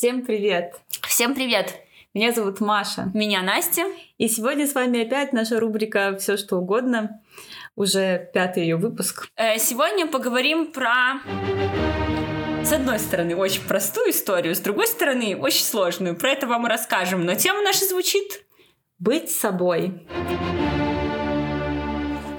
Всем 0.00 0.24
привет! 0.24 0.76
Всем 1.02 1.34
привет! 1.34 1.74
Меня 2.14 2.32
зовут 2.32 2.60
Маша. 2.60 3.10
Меня 3.12 3.42
Настя. 3.42 3.82
И 4.16 4.28
сегодня 4.28 4.66
с 4.66 4.74
вами 4.74 5.02
опять 5.02 5.34
наша 5.34 5.60
рубрика 5.60 6.16
«Все 6.18 6.38
что 6.38 6.56
угодно». 6.56 7.20
Уже 7.76 8.30
пятый 8.32 8.62
ее 8.62 8.76
выпуск. 8.76 9.28
Э, 9.36 9.58
сегодня 9.58 10.06
поговорим 10.06 10.72
про 10.72 11.20
с 12.64 12.72
одной 12.72 12.98
стороны, 12.98 13.36
очень 13.36 13.60
простую 13.64 14.12
историю, 14.12 14.54
с 14.54 14.60
другой 14.60 14.86
стороны, 14.86 15.36
очень 15.36 15.66
сложную. 15.66 16.16
Про 16.16 16.30
это 16.30 16.46
вам 16.46 16.66
и 16.66 16.70
расскажем. 16.70 17.26
Но 17.26 17.34
тема 17.34 17.60
наша 17.60 17.84
звучит 17.84 18.46
«Быть 18.98 19.30
собой». 19.30 20.08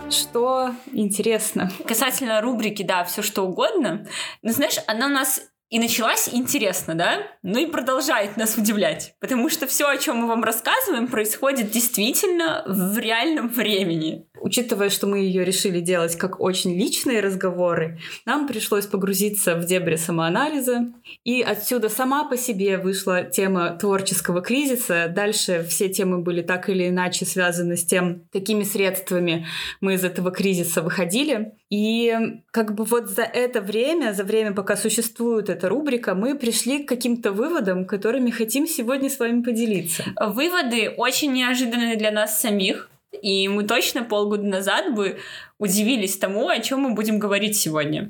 Что 0.09 0.71
интересно? 0.93 1.71
Касательно 1.87 2.41
рубрики, 2.41 2.81
да, 2.81 3.03
все 3.03 3.21
что 3.21 3.43
угодно. 3.45 4.07
Но 4.41 4.51
знаешь, 4.51 4.79
она 4.87 5.05
у 5.05 5.09
нас 5.09 5.43
и 5.71 5.79
началась 5.79 6.29
интересно, 6.33 6.95
да? 6.95 7.23
Ну 7.43 7.57
и 7.57 7.65
продолжает 7.65 8.35
нас 8.35 8.57
удивлять. 8.57 9.15
Потому 9.21 9.49
что 9.49 9.67
все, 9.67 9.87
о 9.87 9.97
чем 9.97 10.17
мы 10.17 10.27
вам 10.27 10.43
рассказываем, 10.43 11.07
происходит 11.07 11.71
действительно 11.71 12.63
в 12.67 12.97
реальном 12.97 13.47
времени. 13.47 14.27
Учитывая, 14.41 14.89
что 14.89 15.07
мы 15.07 15.19
ее 15.19 15.45
решили 15.45 15.79
делать 15.79 16.17
как 16.17 16.41
очень 16.41 16.75
личные 16.77 17.21
разговоры, 17.21 17.99
нам 18.25 18.47
пришлось 18.47 18.85
погрузиться 18.85 19.55
в 19.55 19.65
дебри 19.65 19.95
самоанализа. 19.95 20.91
И 21.23 21.41
отсюда 21.41 21.87
сама 21.87 22.25
по 22.25 22.35
себе 22.35 22.77
вышла 22.77 23.23
тема 23.23 23.77
творческого 23.79 24.41
кризиса. 24.41 25.07
Дальше 25.07 25.65
все 25.69 25.87
темы 25.87 26.21
были 26.21 26.41
так 26.41 26.67
или 26.67 26.89
иначе 26.89 27.25
связаны 27.25 27.77
с 27.77 27.85
тем, 27.85 28.27
какими 28.33 28.63
средствами 28.63 29.47
мы 29.79 29.93
из 29.93 30.03
этого 30.03 30.31
кризиса 30.31 30.81
выходили. 30.81 31.53
И 31.71 32.13
как 32.51 32.75
бы 32.75 32.83
вот 32.83 33.07
за 33.07 33.23
это 33.23 33.61
время, 33.61 34.13
за 34.13 34.25
время, 34.25 34.51
пока 34.51 34.75
существует 34.75 35.49
эта 35.49 35.69
рубрика, 35.69 36.15
мы 36.15 36.37
пришли 36.37 36.83
к 36.83 36.89
каким-то 36.89 37.31
выводам, 37.31 37.85
которыми 37.85 38.29
хотим 38.29 38.67
сегодня 38.67 39.09
с 39.09 39.17
вами 39.17 39.41
поделиться. 39.41 40.03
Выводы 40.19 40.89
очень 40.89 41.31
неожиданные 41.31 41.95
для 41.95 42.11
нас 42.11 42.41
самих. 42.41 42.89
И 43.21 43.47
мы 43.47 43.63
точно 43.63 44.03
полгода 44.03 44.43
назад 44.43 44.93
бы 44.93 45.19
удивились 45.59 46.17
тому, 46.17 46.49
о 46.49 46.59
чем 46.59 46.81
мы 46.81 46.93
будем 46.93 47.19
говорить 47.19 47.57
сегодня. 47.57 48.07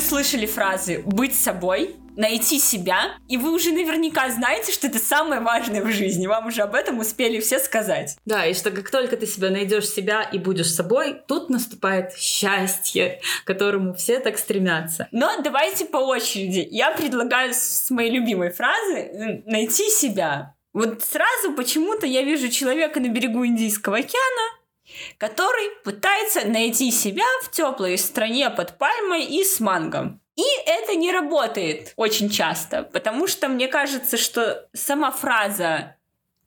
Вы 0.00 0.06
слышали 0.06 0.46
фразы 0.46 1.02
«быть 1.04 1.38
собой», 1.38 1.96
найти 2.16 2.58
себя, 2.58 3.12
и 3.28 3.36
вы 3.36 3.52
уже 3.52 3.70
наверняка 3.70 4.28
знаете, 4.30 4.72
что 4.72 4.88
это 4.88 4.98
самое 4.98 5.40
важное 5.40 5.82
в 5.82 5.90
жизни. 5.90 6.26
Вам 6.26 6.46
уже 6.46 6.62
об 6.62 6.74
этом 6.74 6.98
успели 6.98 7.38
все 7.40 7.58
сказать. 7.58 8.16
Да, 8.24 8.44
и 8.46 8.54
что 8.54 8.70
как 8.70 8.90
только 8.90 9.16
ты 9.16 9.26
себя 9.26 9.50
найдешь 9.50 9.88
себя 9.88 10.22
и 10.22 10.38
будешь 10.38 10.72
собой, 10.72 11.20
тут 11.28 11.50
наступает 11.50 12.14
счастье, 12.14 13.20
к 13.44 13.46
которому 13.46 13.94
все 13.94 14.20
так 14.20 14.38
стремятся. 14.38 15.06
Но 15.12 15.40
давайте 15.42 15.84
по 15.84 15.98
очереди. 15.98 16.66
Я 16.70 16.90
предлагаю 16.90 17.52
с 17.54 17.90
моей 17.90 18.10
любимой 18.10 18.50
фразы 18.50 19.42
найти 19.46 19.88
себя. 19.90 20.54
Вот 20.72 21.02
сразу 21.02 21.52
почему-то 21.56 22.06
я 22.06 22.22
вижу 22.22 22.48
человека 22.48 23.00
на 23.00 23.08
берегу 23.08 23.46
Индийского 23.46 23.98
океана, 23.98 24.59
который 25.18 25.70
пытается 25.84 26.46
найти 26.46 26.90
себя 26.90 27.24
в 27.42 27.50
теплой 27.50 27.98
стране 27.98 28.50
под 28.50 28.78
пальмой 28.78 29.24
и 29.24 29.44
с 29.44 29.60
мангом. 29.60 30.20
И 30.36 30.44
это 30.66 30.94
не 30.94 31.12
работает 31.12 31.92
очень 31.96 32.30
часто, 32.30 32.82
потому 32.82 33.26
что 33.26 33.48
мне 33.48 33.68
кажется, 33.68 34.16
что 34.16 34.68
сама 34.72 35.10
фраза 35.10 35.96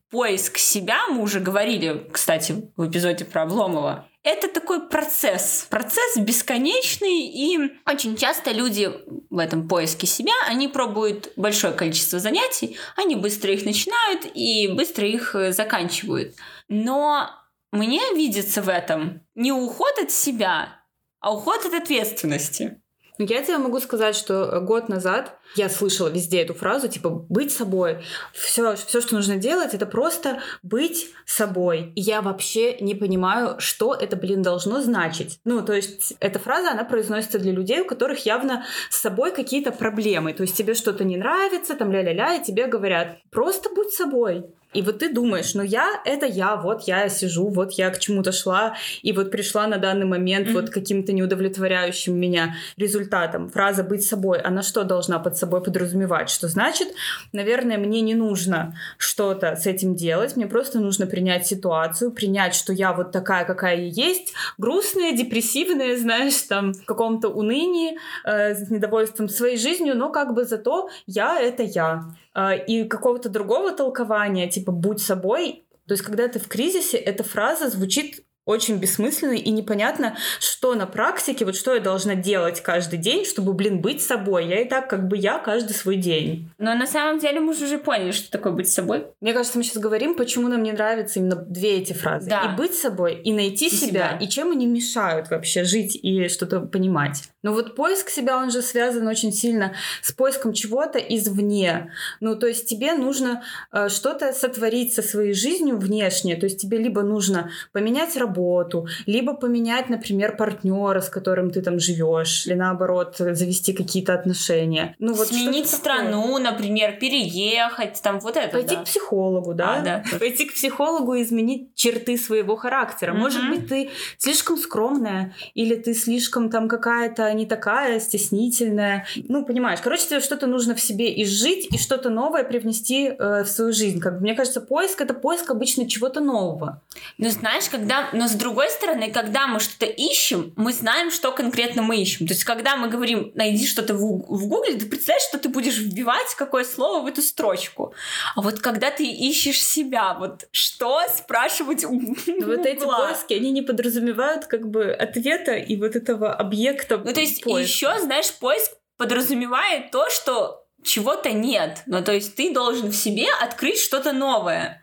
поиск 0.10 0.58
себя, 0.58 1.08
мы 1.10 1.22
уже 1.22 1.40
говорили, 1.40 2.08
кстати, 2.12 2.70
в 2.76 2.88
эпизоде 2.88 3.26
про 3.26 3.44
Обломова, 3.44 4.08
это 4.23 4.48
такой 4.48 4.88
процесс, 4.88 5.67
процесс 5.70 6.17
бесконечный, 6.17 7.27
и 7.27 7.60
очень 7.86 8.16
часто 8.16 8.52
люди 8.52 8.89
в 9.30 9.38
этом 9.38 9.67
поиске 9.67 10.08
себя, 10.08 10.32
они 10.48 10.70
пробуют 10.70 11.33
большое 11.36 11.73
количество 11.73 12.20
занятий, 12.20 12.77
они 12.95 13.16
быстро 13.16 13.52
их 13.52 13.66
начинают 13.66 14.26
и 14.33 14.70
быстро 14.70 15.06
их 15.06 15.36
э, 15.36 15.52
заканчивают. 15.52 16.36
Но 16.70 17.30
мне 17.73 18.02
видится 18.14 18.61
в 18.61 18.70
этом 18.70 19.22
не 19.34 19.52
уход 19.52 19.94
от 20.02 20.11
себя, 20.11 20.80
а 21.20 21.34
уход 21.34 21.66
от 21.66 21.73
ответственности. 21.73 22.80
Ну, 23.20 23.26
я 23.26 23.44
тебе 23.44 23.58
могу 23.58 23.80
сказать, 23.80 24.16
что 24.16 24.60
год 24.61 24.89
назад 24.89 25.38
я 25.56 25.70
слышала 25.70 26.08
везде 26.08 26.42
эту 26.42 26.54
фразу, 26.56 26.88
типа, 26.88 27.10
быть 27.10 27.52
собой. 27.52 28.04
Все, 28.33 28.76
все, 28.76 29.02
что 29.02 29.16
нужно 29.16 29.38
делать, 29.38 29.73
это 29.73 29.86
просто 29.86 30.42
быть 30.64 31.12
собой. 31.26 31.92
И 31.95 32.02
я 32.02 32.22
вообще 32.22 32.78
не 32.80 32.95
понимаю, 32.95 33.60
что 33.60 33.94
это, 33.94 34.16
блин, 34.16 34.42
должно 34.42 34.82
значить. 34.82 35.39
Ну, 35.44 35.62
то 35.62 35.73
есть, 35.73 36.16
эта 36.20 36.39
фраза, 36.39 36.72
она 36.72 36.83
произносится 36.83 37.38
для 37.38 37.52
людей, 37.52 37.82
у 37.82 37.86
которых 37.86 38.26
явно 38.26 38.66
с 38.89 39.00
собой 39.00 39.32
какие-то 39.32 39.72
проблемы. 39.72 40.33
То 40.33 40.42
есть, 40.42 40.58
тебе 40.58 40.73
что-то 40.73 41.04
не 41.04 41.17
нравится, 41.17 41.76
там, 41.76 41.92
ля-ля-ля, 41.92 42.36
и 42.36 42.44
тебе 42.44 42.66
говорят, 42.66 43.17
просто 43.30 43.70
будь 43.70 43.92
собой. 43.92 44.45
И 44.73 44.82
вот 44.82 45.00
ты 45.00 45.14
думаешь, 45.14 45.54
ну 45.54 45.64
я— 45.64 46.02
это 46.06 46.26
я, 46.26 46.56
вот 46.56 46.84
я 46.84 47.10
сижу, 47.10 47.48
вот 47.50 47.73
я 47.73 47.89
к 47.89 48.00
чему-то 48.00 48.32
шла, 48.32 48.76
и 49.02 49.11
вот 49.11 49.32
пришла 49.32 49.67
на 49.67 49.78
данный 49.78 50.06
момент 50.06 50.48
mm-hmm. 50.48 50.54
вот 50.54 50.70
каким-то 50.70 51.14
неудовлетворяющим 51.14 52.17
меня 52.17 52.56
результатом. 52.78 53.50
Фраза 53.50 53.83
«быть 53.83 54.06
собой», 54.06 54.39
она 54.39 54.62
что 54.62 54.83
должна 54.83 55.20
под 55.20 55.38
собой 55.38 55.64
подразумевать? 55.64 56.30
Что 56.30 56.48
значит, 56.48 56.89
наверное, 57.32 57.78
мне 57.78 58.02
не 58.02 58.16
нужно 58.16 58.76
что-то 58.98 59.56
с 59.56 59.66
этим 59.66 59.95
делать, 59.95 60.36
мне 60.36 60.48
просто 60.48 60.80
нужно 60.80 61.06
принять 61.06 61.45
ситуацию, 61.45 62.12
принять, 62.12 62.56
что 62.56 62.73
я 62.73 62.94
вот 62.94 63.12
такая, 63.12 63.45
какая 63.45 63.78
я 63.78 64.08
есть, 64.08 64.33
грустная, 64.58 65.12
депрессивная, 65.14 65.98
знаешь, 65.98 66.42
там, 66.44 66.73
в 66.73 66.86
каком-то 66.86 67.30
унынии, 67.30 67.98
э, 68.26 68.56
с 68.56 68.70
недовольством 68.70 69.30
своей 69.30 69.58
жизнью, 69.58 69.95
но 69.98 70.10
как 70.10 70.33
бы 70.33 70.45
зато 70.45 70.89
я— 71.06 71.39
это 71.42 71.64
я. 71.64 72.06
Э, 72.36 72.58
и 72.66 72.86
какого-то 72.86 73.30
другого 73.30 73.71
толкования, 73.71 74.49
типа 74.49 74.71
«будь 74.71 75.02
собой», 75.02 75.66
то 75.88 75.94
есть 75.94 76.04
когда 76.04 76.27
ты 76.27 76.39
в 76.39 76.48
кризисе, 76.48 76.98
эта 76.98 77.23
фраза 77.23 77.70
звучит 77.70 78.23
очень 78.45 78.77
бессмысленно 78.77 79.33
и 79.33 79.52
непонятно, 79.52 80.17
что 80.39 80.76
на 80.76 80.86
практике, 80.86 81.45
вот 81.45 81.55
что 81.55 81.73
я 81.73 81.80
должна 81.80 82.15
делать 82.15 82.61
каждый 82.61 82.99
день, 82.99 83.26
чтобы, 83.26 83.54
блин, 83.54 83.80
быть 83.80 84.02
собой. 84.02 84.48
Я 84.48 84.61
и 84.61 84.67
так 84.67 84.89
как 84.89 85.08
бы 85.08 85.17
я 85.17 85.39
каждый 85.39 85.73
свой 85.73 85.95
день. 85.95 86.49
Но 86.58 86.73
на 86.76 86.86
самом 86.86 87.20
деле 87.20 87.39
мы 87.39 87.52
уже 87.52 87.77
поняли, 87.77 88.11
что 88.11 88.30
такое 88.32 88.52
быть 88.52 88.70
собой. 88.70 89.08
Мне 89.21 89.33
кажется, 89.33 89.58
мы 89.58 89.64
сейчас 89.64 89.77
говорим, 89.77 90.15
почему 90.15 90.49
нам 90.49 90.61
не 90.64 90.71
нравятся 90.71 91.20
именно 91.20 91.36
две 91.36 91.77
эти 91.77 91.93
фразы. 91.93 92.30
Да. 92.30 92.53
И 92.53 92.58
быть 92.58 92.73
собой, 92.73 93.15
и 93.15 93.32
найти 93.32 93.67
и 93.67 93.70
себя, 93.70 93.87
себя, 93.87 94.17
и 94.20 94.27
чем 94.27 94.52
они 94.52 94.65
мешают 94.65 95.30
вообще 95.30 95.64
жить 95.64 95.98
и 96.02 96.27
что-то 96.27 96.59
понимать. 96.61 97.23
Но 97.43 97.53
вот 97.53 97.76
поиск 97.76 98.09
себя, 98.09 98.37
он 98.37 98.52
же 98.52 98.61
связан 98.61 99.08
очень 99.08 99.32
сильно 99.32 99.73
с 100.02 100.11
поиском 100.11 100.53
чего-то 100.53 100.99
извне. 100.99 101.92
Ну, 102.20 102.36
то 102.36 102.48
есть 102.48 102.67
тебе 102.67 102.93
нужно 102.93 103.43
э, 103.71 103.89
что-то 103.89 104.33
сотворить 104.33 104.93
со 104.93 105.02
своей 105.02 105.33
жизнью 105.33 105.77
внешне. 105.77 106.36
То 106.36 106.45
есть 106.45 106.61
тебе 106.61 106.77
либо 106.77 107.03
нужно 107.03 107.52
поменять 107.71 108.15
работу, 108.17 108.33
работу, 108.33 108.88
либо 109.05 109.33
поменять, 109.33 109.89
например, 109.89 110.36
партнера, 110.36 111.02
с 111.02 111.10
которым 111.10 111.52
ты 111.52 111.61
там 111.61 111.80
живешь, 111.80 112.48
или 112.48 112.55
наоборот 112.55 113.16
завести 113.17 113.73
какие-то 113.73 114.14
отношения. 114.14 114.95
Ну 114.99 115.14
вот 115.14 115.27
сменить 115.27 115.67
страну, 115.67 116.23
такое. 116.23 116.52
например, 116.52 116.98
переехать, 116.99 118.02
там 118.02 118.20
вот 118.20 118.38
это. 118.38 118.58
Пойти 118.58 118.76
да. 118.76 118.82
к 118.82 118.86
психологу, 118.86 119.54
да? 119.54 119.77
А, 119.77 119.82
да. 119.82 120.04
Пойти 120.20 120.45
к 120.45 120.54
психологу 120.54 121.14
и 121.14 121.23
изменить 121.23 121.76
черты 121.76 122.17
своего 122.17 122.55
характера. 122.55 123.11
Mm-hmm. 123.11 123.17
Может 123.17 123.49
быть, 123.49 123.70
ты 123.70 123.89
слишком 124.17 124.58
скромная, 124.58 125.33
или 125.54 125.76
ты 125.76 125.94
слишком 125.94 126.50
там 126.50 126.67
какая-то 126.67 127.32
не 127.33 127.45
такая, 127.45 128.00
стеснительная. 128.00 129.06
Ну, 129.30 129.45
понимаешь, 129.45 129.80
короче, 129.83 130.07
тебе 130.07 130.19
что-то 130.19 130.48
нужно 130.48 130.74
в 130.75 130.80
себе 130.80 131.21
изжить 131.24 131.68
и 131.71 131.77
что-то 131.77 132.10
новое 132.10 132.44
привнести 132.44 133.07
э, 133.07 133.44
в 133.44 133.48
свою 133.48 133.74
жизнь. 133.74 134.00
Как 134.00 134.21
мне 134.21 134.35
кажется, 134.35 134.62
поиск 134.62 135.01
это 135.01 135.13
поиск 135.13 135.51
обычно 135.51 135.88
чего-то 135.88 136.19
нового. 136.19 136.81
Ну, 137.18 137.30
знаешь, 137.30 137.69
когда, 137.69 138.09
но 138.23 138.29
с 138.29 138.35
другой 138.35 138.69
стороны, 138.69 139.11
когда 139.11 139.47
мы 139.47 139.59
что-то 139.59 139.85
ищем, 139.85 140.53
мы 140.55 140.71
знаем, 140.71 141.11
что 141.11 141.33
конкретно 141.33 141.81
мы 141.81 142.01
ищем. 142.01 142.25
То 142.25 142.31
есть, 142.31 142.45
когда 142.45 142.77
мы 142.77 142.87
говорим, 142.87 143.33
найди 143.35 143.67
что-то 143.67 143.95
в, 143.95 143.99
в 143.99 144.47
Гугле, 144.47 144.75
ты 144.75 144.85
представляешь, 144.85 145.27
что 145.27 145.39
ты 145.39 145.49
будешь 145.49 145.77
вбивать 145.77 146.33
какое 146.37 146.63
слово 146.63 147.03
в 147.03 147.07
эту 147.07 147.21
строчку. 147.21 147.93
А 148.37 148.41
вот 148.41 148.61
когда 148.61 148.91
ты 148.91 149.05
ищешь 149.05 149.61
себя, 149.61 150.13
вот 150.13 150.47
что 150.51 151.01
спрашивать 151.13 151.83
у 151.83 151.99
Вот 151.99 152.65
эти 152.65 152.85
поиски, 152.85 153.33
они 153.33 153.51
не 153.51 153.61
подразумевают 153.61 154.45
как 154.45 154.69
бы 154.69 154.93
ответа 154.93 155.55
и 155.55 155.75
вот 155.75 155.97
этого 155.97 156.33
объекта 156.33 156.99
Ну, 156.99 157.13
то 157.13 157.19
есть, 157.19 157.45
еще, 157.45 157.99
знаешь, 157.99 158.31
поиск 158.31 158.71
подразумевает 158.95 159.91
то, 159.91 160.09
что 160.09 160.65
чего-то 160.81 161.33
нет. 161.33 161.81
Ну, 161.87 162.01
то 162.01 162.13
есть 162.13 162.37
ты 162.37 162.53
должен 162.53 162.89
в 162.89 162.95
себе 162.95 163.27
открыть 163.41 163.79
что-то 163.79 164.13
новое. 164.13 164.81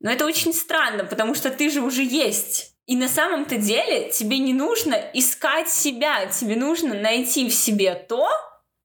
Но 0.00 0.10
это 0.10 0.26
очень 0.26 0.52
странно, 0.52 1.04
потому 1.04 1.36
что 1.36 1.50
ты 1.50 1.70
же 1.70 1.82
уже 1.82 2.02
есть. 2.02 2.69
И 2.90 2.96
на 2.96 3.08
самом-то 3.08 3.56
деле 3.56 4.10
тебе 4.10 4.40
не 4.40 4.52
нужно 4.52 4.96
искать 5.14 5.70
себя, 5.70 6.26
тебе 6.26 6.56
нужно 6.56 6.92
найти 6.94 7.48
в 7.48 7.54
себе 7.54 7.94
то, 7.94 8.28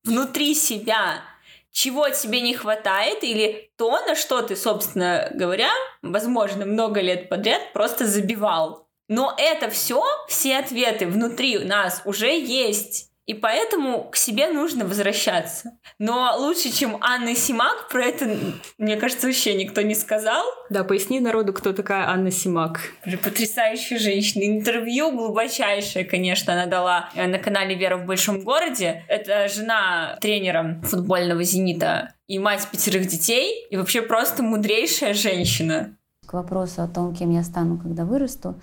внутри 0.04 0.54
себя, 0.54 1.24
чего 1.72 2.08
тебе 2.10 2.42
не 2.42 2.54
хватает, 2.54 3.24
или 3.24 3.72
то, 3.78 4.00
на 4.06 4.14
что 4.16 4.44
ты, 4.44 4.56
собственно 4.56 5.32
говоря, 5.34 5.72
возможно, 6.04 6.68
много 6.68 7.02
лет 7.02 7.30
подряд 7.30 7.74
просто 7.74 8.06
забивал. 8.06 8.88
Но 9.08 9.34
это 9.40 9.72
все, 9.72 10.04
все 10.28 10.60
ответы 10.60 11.08
внутри 11.08 11.58
нас 11.58 12.04
уже 12.06 12.30
есть. 12.40 13.10
И 13.26 13.34
поэтому 13.34 14.04
к 14.12 14.18
себе 14.18 14.50
нужно 14.50 14.86
возвращаться. 14.86 15.72
Но 15.98 16.36
лучше, 16.38 16.70
чем 16.72 16.98
Анна 17.02 17.36
Симак, 17.36 17.90
про 17.90 18.06
это, 18.06 18.38
мне 18.78 18.98
кажется, 18.98 19.26
вообще 19.26 19.56
никто 19.56 19.82
не 19.82 19.96
сказал. 19.96 20.44
Да, 20.70 20.84
поясни 20.84 21.20
народу, 21.20 21.52
кто 21.52 21.74
такая 21.74 22.08
Анна 22.08 22.30
Симак. 22.30 22.82
Потрясающая 23.24 23.98
женщина. 23.98 24.44
Интервью 24.44 25.12
глубочайшее, 25.12 26.06
конечно, 26.06 26.54
она 26.54 26.68
дала 26.68 27.10
э, 27.16 27.26
на 27.26 27.40
канале 27.40 27.74
«Вера 27.74 27.98
в 27.98 28.06
большом 28.06 28.42
городе». 28.42 29.04
Это 29.08 29.48
жена 29.48 30.18
тренера 30.22 30.80
футбольного 30.84 31.44
«Зенита» 31.44 32.14
и 32.28 32.38
мать 32.38 32.68
пятерых 32.72 33.08
детей. 33.08 33.66
И 33.72 33.78
вообще 33.78 34.04
просто 34.04 34.44
мудрейшая 34.44 35.16
женщина. 35.16 35.98
К 36.28 36.34
вопросу 36.34 36.84
о 36.84 36.88
том, 36.88 37.16
кем 37.16 37.32
я 37.32 37.42
стану, 37.42 37.80
когда 37.80 38.06
вырасту, 38.06 38.62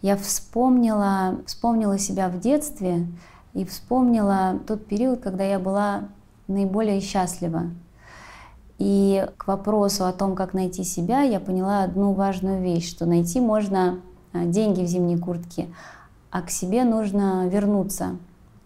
я 0.00 0.16
вспомнила, 0.16 1.42
вспомнила 1.46 1.98
себя 1.98 2.28
в 2.28 2.40
детстве, 2.40 3.06
и 3.54 3.64
вспомнила 3.64 4.58
тот 4.66 4.86
период, 4.86 5.20
когда 5.20 5.44
я 5.44 5.58
была 5.58 6.08
наиболее 6.46 7.00
счастлива. 7.00 7.70
И 8.78 9.26
к 9.36 9.48
вопросу 9.48 10.04
о 10.04 10.12
том, 10.12 10.36
как 10.36 10.54
найти 10.54 10.84
себя, 10.84 11.22
я 11.22 11.40
поняла 11.40 11.82
одну 11.82 12.12
важную 12.12 12.62
вещь, 12.62 12.88
что 12.88 13.06
найти 13.06 13.40
можно 13.40 14.00
а, 14.32 14.44
деньги 14.44 14.82
в 14.82 14.86
зимней 14.86 15.18
куртке, 15.18 15.66
а 16.30 16.42
к 16.42 16.50
себе 16.50 16.84
нужно 16.84 17.48
вернуться. 17.48 18.16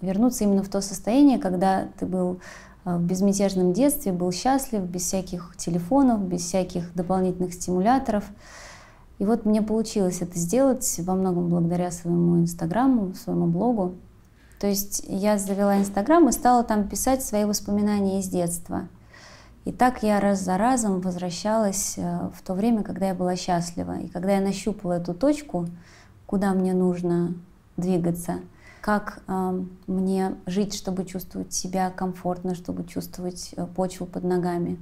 Вернуться 0.02 0.44
именно 0.44 0.62
в 0.62 0.68
то 0.68 0.82
состояние, 0.82 1.38
когда 1.38 1.88
ты 1.98 2.04
был 2.04 2.40
а, 2.84 2.98
в 2.98 3.02
безмятежном 3.02 3.72
детстве, 3.72 4.12
был 4.12 4.32
счастлив, 4.32 4.82
без 4.82 5.02
всяких 5.02 5.54
телефонов, 5.56 6.20
без 6.20 6.42
всяких 6.42 6.92
дополнительных 6.94 7.54
стимуляторов. 7.54 8.24
И 9.18 9.24
вот 9.24 9.46
мне 9.46 9.62
получилось 9.62 10.20
это 10.20 10.38
сделать 10.38 11.00
во 11.04 11.14
многом 11.14 11.48
благодаря 11.48 11.90
своему 11.90 12.38
инстаграму, 12.38 13.14
своему 13.14 13.46
блогу. 13.46 13.94
То 14.62 14.68
есть 14.68 15.02
я 15.08 15.38
завела 15.38 15.76
Инстаграм 15.76 16.28
и 16.28 16.30
стала 16.30 16.62
там 16.62 16.86
писать 16.86 17.20
свои 17.24 17.44
воспоминания 17.44 18.20
из 18.20 18.28
детства. 18.28 18.86
И 19.64 19.72
так 19.72 20.04
я 20.04 20.20
раз 20.20 20.38
за 20.38 20.56
разом 20.56 21.00
возвращалась 21.00 21.94
э, 21.96 22.30
в 22.32 22.42
то 22.42 22.54
время, 22.54 22.84
когда 22.84 23.08
я 23.08 23.14
была 23.14 23.34
счастлива. 23.34 23.98
И 23.98 24.06
когда 24.06 24.36
я 24.36 24.40
нащупала 24.40 24.92
эту 24.92 25.14
точку, 25.14 25.66
куда 26.26 26.54
мне 26.54 26.74
нужно 26.74 27.34
двигаться, 27.76 28.36
как 28.80 29.24
э, 29.26 29.64
мне 29.88 30.36
жить, 30.46 30.74
чтобы 30.74 31.06
чувствовать 31.06 31.52
себя 31.52 31.90
комфортно, 31.90 32.54
чтобы 32.54 32.84
чувствовать 32.84 33.54
э, 33.56 33.66
почву 33.66 34.06
под 34.06 34.22
ногами. 34.22 34.78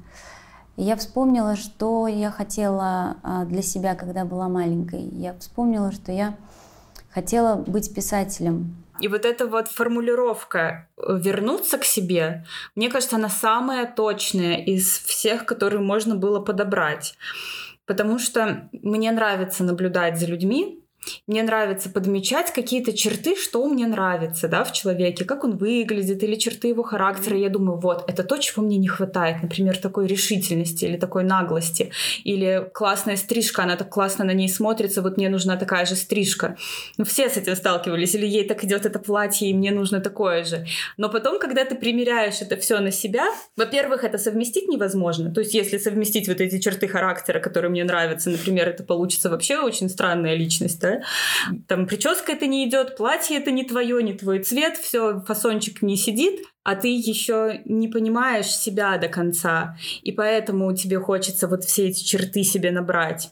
И 0.77 0.83
я 0.83 0.95
вспомнила, 0.97 1.57
что 1.57 2.07
я 2.07 2.31
хотела 2.31 3.17
э, 3.23 3.47
для 3.47 3.63
себя, 3.63 3.95
когда 3.95 4.27
была 4.27 4.51
маленькой. 4.51 5.05
Я 5.05 5.35
вспомнила, 5.39 5.91
что 5.91 6.13
я 6.13 6.37
хотела 7.13 7.57
быть 7.57 7.95
писателем. 7.95 8.77
И 9.01 9.09
вот 9.09 9.25
эта 9.25 9.47
вот 9.47 9.69
формулировка 9.69 10.89
«вернуться 10.99 11.79
к 11.79 11.85
себе», 11.85 12.45
мне 12.75 12.91
кажется, 12.91 13.17
она 13.17 13.31
самая 13.31 13.91
точная 13.91 14.57
из 14.57 14.99
всех, 14.99 15.47
которые 15.47 15.81
можно 15.81 16.15
было 16.15 16.41
подобрать. 16.41 17.15
Потому 17.87 18.19
что 18.19 18.69
мне 18.73 19.11
нравится 19.11 19.65
наблюдать 19.65 20.19
за 20.19 20.27
людьми, 20.27 20.85
мне 21.27 21.43
нравится 21.43 21.89
подмечать 21.89 22.53
какие-то 22.53 22.93
черты, 22.93 23.37
что 23.37 23.67
мне 23.67 23.87
нравится 23.87 24.49
да, 24.49 24.65
в 24.65 24.73
человеке, 24.73 25.25
как 25.25 25.45
он 25.45 25.57
выглядит, 25.57 26.23
или 26.23 26.35
черты 26.35 26.69
его 26.69 26.83
характера. 26.83 27.37
Я 27.37 27.49
думаю, 27.49 27.79
вот, 27.79 28.05
это 28.09 28.23
то, 28.23 28.37
чего 28.39 28.63
мне 28.63 28.77
не 28.77 28.89
хватает. 28.89 29.43
Например, 29.43 29.77
такой 29.77 30.07
решительности 30.07 30.85
или 30.85 30.97
такой 30.97 31.25
наглости. 31.25 31.91
Или 32.25 32.69
классная 32.73 33.17
стрижка, 33.17 33.63
она 33.63 33.77
так 33.77 33.89
классно 33.89 34.25
на 34.25 34.33
ней 34.33 34.49
смотрится, 34.49 35.03
вот 35.03 35.17
мне 35.17 35.29
нужна 35.29 35.57
такая 35.57 35.87
же 35.87 35.97
стрижка. 35.97 36.57
Ну, 36.99 37.05
все 37.05 37.29
с 37.29 37.37
этим 37.37 37.57
сталкивались. 37.57 38.15
Или 38.15 38.27
ей 38.27 38.47
так 38.47 38.65
идет 38.65 38.87
это 38.87 38.99
платье, 38.99 39.49
и 39.49 39.55
мне 39.55 39.71
нужно 39.71 40.01
такое 40.01 40.45
же. 40.45 40.67
Но 40.97 41.09
потом, 41.09 41.39
когда 41.39 41.65
ты 41.65 41.75
примеряешь 41.75 42.41
это 42.41 42.57
все 42.57 42.79
на 42.81 42.91
себя, 42.91 43.27
во-первых, 43.57 44.05
это 44.05 44.19
совместить 44.19 44.69
невозможно. 44.69 45.33
То 45.33 45.41
есть, 45.41 45.55
если 45.55 45.79
совместить 45.79 46.29
вот 46.29 46.41
эти 46.41 46.59
черты 46.59 46.89
характера, 46.89 47.41
которые 47.41 47.71
мне 47.71 47.85
нравятся, 47.85 48.31
например, 48.31 48.69
это 48.69 48.85
получится 48.85 49.31
вообще 49.31 49.59
очень 49.59 49.89
странная 49.89 50.35
личность, 50.35 50.81
да? 50.81 50.90
Там 51.69 51.87
прическа 51.87 52.33
это 52.33 52.47
не 52.47 52.69
идет, 52.69 52.97
платье 52.97 53.39
это 53.39 53.51
не 53.51 53.65
твое, 53.65 54.03
не 54.03 54.15
твой 54.15 54.43
цвет, 54.43 54.77
все, 54.77 55.21
фасончик 55.21 55.83
не 55.83 55.97
сидит, 55.97 56.41
а 56.63 56.77
ты 56.77 56.89
еще 56.89 57.63
не 57.65 57.89
понимаешь 57.89 58.47
себя 58.47 58.99
до 58.99 59.09
конца, 59.09 59.77
и 60.03 60.13
поэтому 60.13 60.75
тебе 60.75 60.99
хочется 60.99 61.49
вот 61.49 61.65
все 61.65 61.89
эти 61.89 62.03
черты 62.05 62.43
себе 62.43 62.71
набрать. 62.71 63.31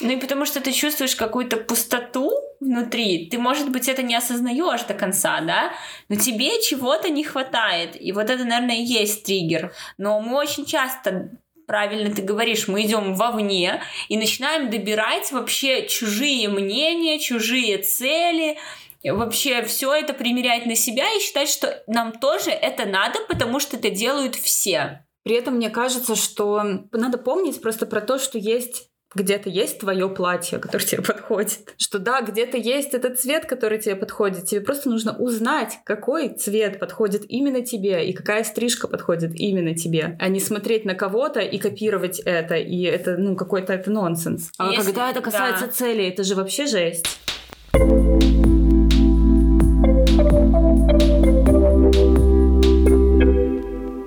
Ну 0.00 0.10
и 0.10 0.16
потому 0.16 0.44
что 0.44 0.60
ты 0.60 0.72
чувствуешь 0.72 1.14
какую-то 1.14 1.56
пустоту 1.56 2.32
внутри. 2.58 3.28
Ты, 3.30 3.38
может 3.38 3.70
быть, 3.70 3.88
это 3.88 4.02
не 4.02 4.16
осознаешь 4.16 4.82
до 4.82 4.94
конца, 4.94 5.40
да? 5.40 5.72
Но 6.08 6.16
тебе 6.16 6.60
чего-то 6.62 7.10
не 7.10 7.22
хватает. 7.22 8.00
И 8.00 8.10
вот 8.12 8.28
это, 8.28 8.44
наверное, 8.44 8.76
и 8.76 8.82
есть 8.82 9.24
триггер. 9.24 9.72
Но 9.96 10.20
мы 10.20 10.36
очень 10.36 10.66
часто 10.66 11.30
правильно 11.66 12.14
ты 12.14 12.22
говоришь, 12.22 12.68
мы 12.68 12.82
идем 12.82 13.14
вовне 13.14 13.82
и 14.08 14.16
начинаем 14.16 14.70
добирать 14.70 15.30
вообще 15.32 15.86
чужие 15.86 16.48
мнения, 16.48 17.18
чужие 17.18 17.78
цели, 17.78 18.58
вообще 19.02 19.62
все 19.62 19.94
это 19.94 20.14
примерять 20.14 20.66
на 20.66 20.76
себя 20.76 21.10
и 21.14 21.20
считать, 21.20 21.48
что 21.48 21.82
нам 21.86 22.12
тоже 22.12 22.50
это 22.50 22.86
надо, 22.86 23.20
потому 23.28 23.60
что 23.60 23.76
это 23.76 23.90
делают 23.90 24.34
все. 24.34 25.04
При 25.24 25.36
этом 25.36 25.54
мне 25.54 25.70
кажется, 25.70 26.16
что 26.16 26.62
надо 26.92 27.18
помнить 27.18 27.60
просто 27.60 27.86
про 27.86 28.00
то, 28.00 28.18
что 28.18 28.38
есть 28.38 28.88
где-то 29.14 29.48
есть 29.48 29.78
твое 29.80 30.08
платье, 30.08 30.58
которое 30.58 30.84
тебе 30.86 31.02
подходит. 31.02 31.74
Что 31.78 31.98
да, 31.98 32.20
где-то 32.22 32.56
есть 32.56 32.94
этот 32.94 33.18
цвет, 33.20 33.46
который 33.46 33.78
тебе 33.78 33.96
подходит. 33.96 34.46
Тебе 34.46 34.60
просто 34.60 34.90
нужно 34.90 35.16
узнать, 35.16 35.78
какой 35.84 36.30
цвет 36.34 36.78
подходит 36.78 37.24
именно 37.28 37.62
тебе 37.62 38.08
и 38.08 38.12
какая 38.12 38.44
стрижка 38.44 38.88
подходит 38.88 39.32
именно 39.34 39.74
тебе, 39.74 40.16
а 40.20 40.28
не 40.28 40.40
смотреть 40.40 40.84
на 40.84 40.94
кого-то 40.94 41.40
и 41.40 41.58
копировать 41.58 42.20
это. 42.20 42.56
И 42.56 42.82
это, 42.82 43.16
ну, 43.16 43.36
какой-то 43.36 43.72
это 43.72 43.90
нонсенс. 43.90 44.50
А 44.58 44.70
Если, 44.70 44.86
когда 44.86 45.10
это 45.10 45.20
касается 45.20 45.66
да. 45.66 45.72
цели, 45.72 46.06
это 46.06 46.24
же 46.24 46.34
вообще 46.34 46.66
жесть. 46.66 47.06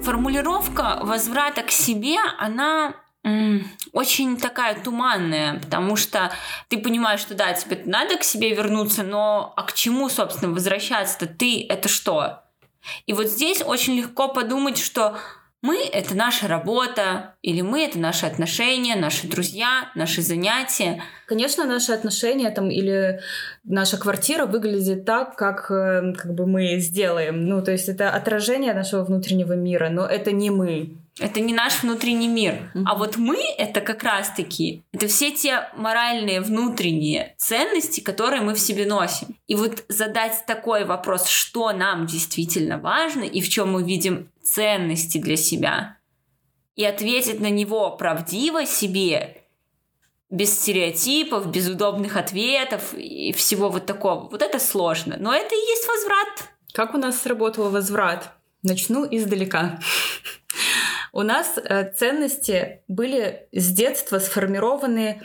Формулировка 0.04 1.00
возврата 1.04 1.63
к 1.63 1.71
себе, 1.71 2.18
она 2.39 2.95
очень 3.94 4.38
такая 4.38 4.75
туманная, 4.81 5.59
потому 5.59 5.95
что 5.95 6.31
ты 6.69 6.78
понимаешь, 6.78 7.19
что 7.19 7.35
да, 7.35 7.54
тебе 7.54 7.81
надо 7.85 8.18
к 8.18 8.23
себе 8.23 8.54
вернуться, 8.54 9.04
но 9.04 9.54
а 9.56 9.63
к 9.63 9.73
чему, 9.73 10.09
собственно, 10.09 10.52
возвращаться-то? 10.54 11.28
Ты— 11.28 11.66
это 11.69 11.90
что? 11.90 12.44
И 13.06 13.13
вот 13.13 13.28
здесь 13.28 13.61
очень 13.66 13.95
легко 13.95 14.30
подумать, 14.30 14.78
что 14.78 15.18
мы— 15.63 15.83
это 15.92 16.16
наша 16.16 16.47
работа, 16.47 17.35
или 17.42 17.61
мы— 17.61 17.81
это 17.85 17.97
наши 17.97 18.25
отношения, 18.25 18.95
наши 18.95 19.28
друзья, 19.28 19.90
наши 19.95 20.21
занятия. 20.21 21.04
Конечно, 21.25 21.66
наши 21.66 21.92
отношения 21.92 22.52
там 22.52 22.69
или 22.69 23.19
наша 23.63 23.97
квартира 23.97 24.45
выглядит 24.45 25.04
так, 25.06 25.35
как, 25.35 25.71
э, 25.71 26.13
как 26.13 26.35
бы 26.35 26.45
мы 26.45 26.78
сделаем. 26.78 27.45
Ну, 27.47 27.63
то 27.63 27.71
есть 27.71 27.90
это 27.90 28.11
отражение 28.11 28.73
нашего 28.73 29.04
внутреннего 29.04 29.54
мира, 29.54 29.90
но 29.90 30.06
это 30.06 30.31
не 30.31 30.52
мы. 30.52 30.97
Это 31.19 31.40
не 31.40 31.54
наш 31.54 31.83
внутренний 31.83 32.28
мир. 32.28 32.71
Mm-hmm. 32.74 32.83
А 32.86 32.95
вот 32.95 33.18
мы 33.18 33.38
это 33.57 33.81
как 33.81 34.04
раз-таки, 34.04 34.83
это 34.92 35.07
все 35.07 35.31
те 35.31 35.69
моральные 35.76 36.42
внутренние 36.42 37.36
ценности, 37.38 38.02
которые 38.02 38.42
мы 38.42 38.54
в 38.54 38.59
себе 38.59 38.86
носим. 38.86 39.36
И 39.47 39.56
вот 39.56 39.83
задать 39.88 40.45
такой 40.45 40.86
вопрос, 40.86 41.28
что 41.28 41.71
нам 41.71 42.06
действительно 42.06 42.78
важно 42.78 43.24
и 43.24 43.42
в 43.42 43.50
чем 43.50 43.71
мы 43.71 43.83
видим 43.83 44.30
ценности 44.42 45.18
для 45.18 45.38
себя, 45.38 45.97
и 46.76 46.83
ответить 46.86 47.40
на 47.40 47.50
него 47.50 47.92
правдиво 47.92 48.66
себе, 48.66 49.44
без 50.30 50.54
стереотипов, 50.59 51.50
без 51.50 51.69
удобных 51.69 52.18
ответов 52.18 52.94
и 52.94 53.31
всего 53.31 53.69
вот 53.69 53.86
такого. 53.86 54.28
Вот 54.30 54.42
это 54.42 54.59
сложно. 54.59 55.16
Но 55.18 55.33
это 55.33 55.56
и 55.56 55.57
есть 55.57 55.88
возврат. 55.88 56.50
Как 56.74 56.94
у 56.94 56.97
нас 56.97 57.21
сработал 57.21 57.69
возврат? 57.69 58.33
Начну 58.62 59.07
издалека. 59.09 59.80
У 61.18 61.24
нас 61.24 61.57
э, 61.57 61.92
ценности 61.95 62.81
были 62.88 63.47
с 63.52 63.74
детства 63.74 64.19
сформированы 64.19 65.24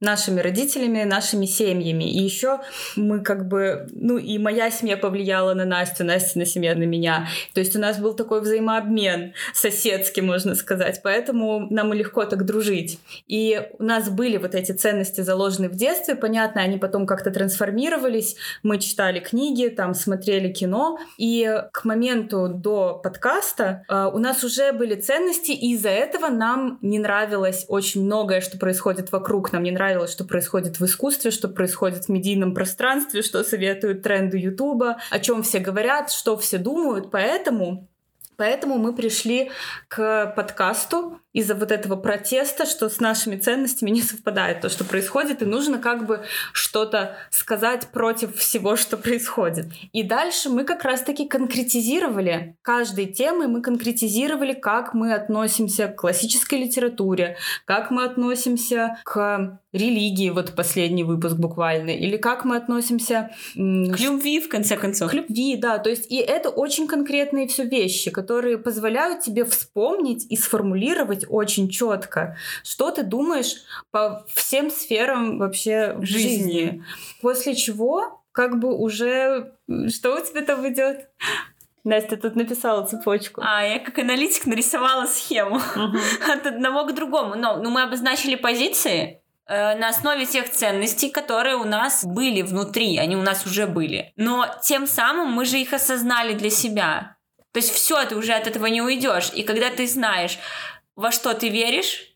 нашими 0.00 0.40
родителями, 0.40 1.04
нашими 1.04 1.46
семьями. 1.46 2.04
И 2.04 2.22
еще 2.22 2.60
мы 2.96 3.20
как 3.20 3.46
бы, 3.48 3.86
ну 3.92 4.16
и 4.16 4.38
моя 4.38 4.70
семья 4.70 4.96
повлияла 4.96 5.54
на 5.54 5.64
Настю, 5.64 6.04
Настя 6.04 6.38
на 6.38 6.46
семья 6.46 6.74
на 6.74 6.84
меня. 6.84 7.28
То 7.54 7.60
есть 7.60 7.76
у 7.76 7.78
нас 7.78 7.98
был 7.98 8.14
такой 8.14 8.40
взаимообмен 8.40 9.34
соседский, 9.52 10.22
можно 10.22 10.54
сказать. 10.54 11.00
Поэтому 11.04 11.66
нам 11.70 11.92
легко 11.92 12.24
так 12.24 12.46
дружить. 12.46 12.98
И 13.28 13.62
у 13.78 13.82
нас 13.82 14.08
были 14.08 14.38
вот 14.38 14.54
эти 14.54 14.72
ценности 14.72 15.20
заложены 15.20 15.68
в 15.68 15.74
детстве. 15.74 16.14
Понятно, 16.14 16.62
они 16.62 16.78
потом 16.78 17.06
как-то 17.06 17.30
трансформировались. 17.30 18.36
Мы 18.62 18.78
читали 18.78 19.20
книги, 19.20 19.68
там 19.68 19.94
смотрели 19.94 20.50
кино. 20.50 20.98
И 21.18 21.46
к 21.72 21.84
моменту 21.84 22.48
до 22.48 22.94
подкаста 23.02 23.84
э, 23.88 24.10
у 24.12 24.18
нас 24.18 24.44
уже 24.44 24.72
были 24.72 24.94
ценности, 24.94 25.50
и 25.50 25.74
из-за 25.74 25.90
этого 25.90 26.28
нам 26.28 26.78
не 26.80 26.98
нравилось 26.98 27.66
очень 27.68 28.04
многое, 28.04 28.40
что 28.40 28.58
происходит 28.58 29.12
вокруг. 29.12 29.52
Нам 29.52 29.62
не 29.62 29.70
нравилось 29.70 29.89
нравилось, 29.90 30.12
что 30.12 30.24
происходит 30.24 30.78
в 30.78 30.84
искусстве, 30.84 31.30
что 31.30 31.48
происходит 31.48 32.04
в 32.04 32.08
медийном 32.08 32.54
пространстве, 32.54 33.22
что 33.22 33.42
советуют 33.42 34.02
тренды 34.02 34.38
Ютуба, 34.38 34.98
о 35.10 35.18
чем 35.18 35.42
все 35.42 35.58
говорят, 35.58 36.12
что 36.12 36.36
все 36.36 36.58
думают. 36.58 37.10
Поэтому 37.10 37.88
Поэтому 38.36 38.78
мы 38.78 38.94
пришли 38.94 39.50
к 39.88 40.32
подкасту 40.34 41.20
из-за 41.32 41.54
вот 41.54 41.70
этого 41.70 41.96
протеста, 41.96 42.66
что 42.66 42.88
с 42.88 43.00
нашими 43.00 43.36
ценностями 43.36 43.90
не 43.90 44.02
совпадает 44.02 44.60
то, 44.60 44.68
что 44.68 44.84
происходит, 44.84 45.42
и 45.42 45.44
нужно 45.44 45.78
как 45.78 46.06
бы 46.06 46.22
что-то 46.52 47.16
сказать 47.30 47.88
против 47.92 48.36
всего, 48.36 48.76
что 48.76 48.96
происходит. 48.96 49.66
И 49.92 50.02
дальше 50.02 50.48
мы 50.48 50.64
как 50.64 50.84
раз-таки 50.84 51.28
конкретизировали 51.28 52.56
каждой 52.62 53.06
темы, 53.06 53.46
мы 53.48 53.62
конкретизировали, 53.62 54.54
как 54.54 54.94
мы 54.94 55.14
относимся 55.14 55.88
к 55.88 55.96
классической 55.96 56.58
литературе, 56.58 57.36
как 57.64 57.90
мы 57.90 58.04
относимся 58.04 58.98
к 59.04 59.60
религии, 59.72 60.30
вот 60.30 60.54
последний 60.56 61.04
выпуск 61.04 61.36
буквально, 61.36 61.90
или 61.90 62.16
как 62.16 62.44
мы 62.44 62.56
относимся... 62.56 63.30
К 63.54 64.00
любви, 64.00 64.40
в 64.40 64.48
конце 64.48 64.76
концов. 64.76 65.10
К 65.10 65.14
любви, 65.14 65.56
да. 65.56 65.78
То 65.78 65.90
есть 65.90 66.10
и 66.10 66.16
это 66.16 66.48
очень 66.48 66.88
конкретные 66.88 67.46
все 67.46 67.64
вещи, 67.64 68.10
которые 68.10 68.58
позволяют 68.58 69.20
тебе 69.20 69.44
вспомнить 69.44 70.26
и 70.28 70.36
сформулировать 70.36 71.19
очень 71.28 71.68
четко, 71.68 72.36
что 72.64 72.90
ты 72.90 73.02
думаешь 73.02 73.56
по 73.90 74.24
всем 74.34 74.70
сферам 74.70 75.38
вообще 75.38 75.96
жизни. 76.00 76.28
жизни. 76.28 76.84
После 77.20 77.54
чего 77.54 78.22
как 78.32 78.58
бы 78.58 78.76
уже... 78.76 79.54
Что 79.88 80.16
у 80.16 80.24
тебя 80.24 80.42
там 80.42 80.66
идет? 80.72 81.08
Настя 81.82 82.16
тут 82.16 82.36
написала 82.36 82.86
цепочку. 82.86 83.40
А, 83.44 83.64
я 83.64 83.78
как 83.78 83.98
аналитик 83.98 84.46
нарисовала 84.46 85.06
схему 85.06 85.56
uh-huh. 85.56 86.32
от 86.32 86.46
одного 86.46 86.84
к 86.84 86.94
другому. 86.94 87.36
Но 87.36 87.56
ну, 87.56 87.70
мы 87.70 87.82
обозначили 87.82 88.34
позиции, 88.34 89.20
Э, 89.50 89.74
на 89.74 89.88
основе 89.88 90.26
тех 90.26 90.48
ценностей, 90.48 91.10
которые 91.10 91.56
у 91.56 91.64
нас 91.64 92.04
были 92.04 92.42
внутри, 92.42 92.98
они 92.98 93.16
у 93.16 93.22
нас 93.22 93.44
уже 93.46 93.66
были. 93.66 94.12
Но 94.14 94.46
тем 94.62 94.86
самым 94.86 95.32
мы 95.32 95.44
же 95.44 95.58
их 95.58 95.72
осознали 95.72 96.34
для 96.34 96.50
себя. 96.50 97.16
То 97.52 97.58
есть 97.58 97.72
все, 97.74 98.04
ты 98.04 98.14
уже 98.14 98.32
от 98.32 98.46
этого 98.46 98.66
не 98.66 98.80
уйдешь. 98.80 99.32
И 99.34 99.42
когда 99.42 99.70
ты 99.70 99.88
знаешь, 99.88 100.38
во 101.00 101.10
что 101.12 101.32
ты 101.32 101.48
веришь, 101.48 102.14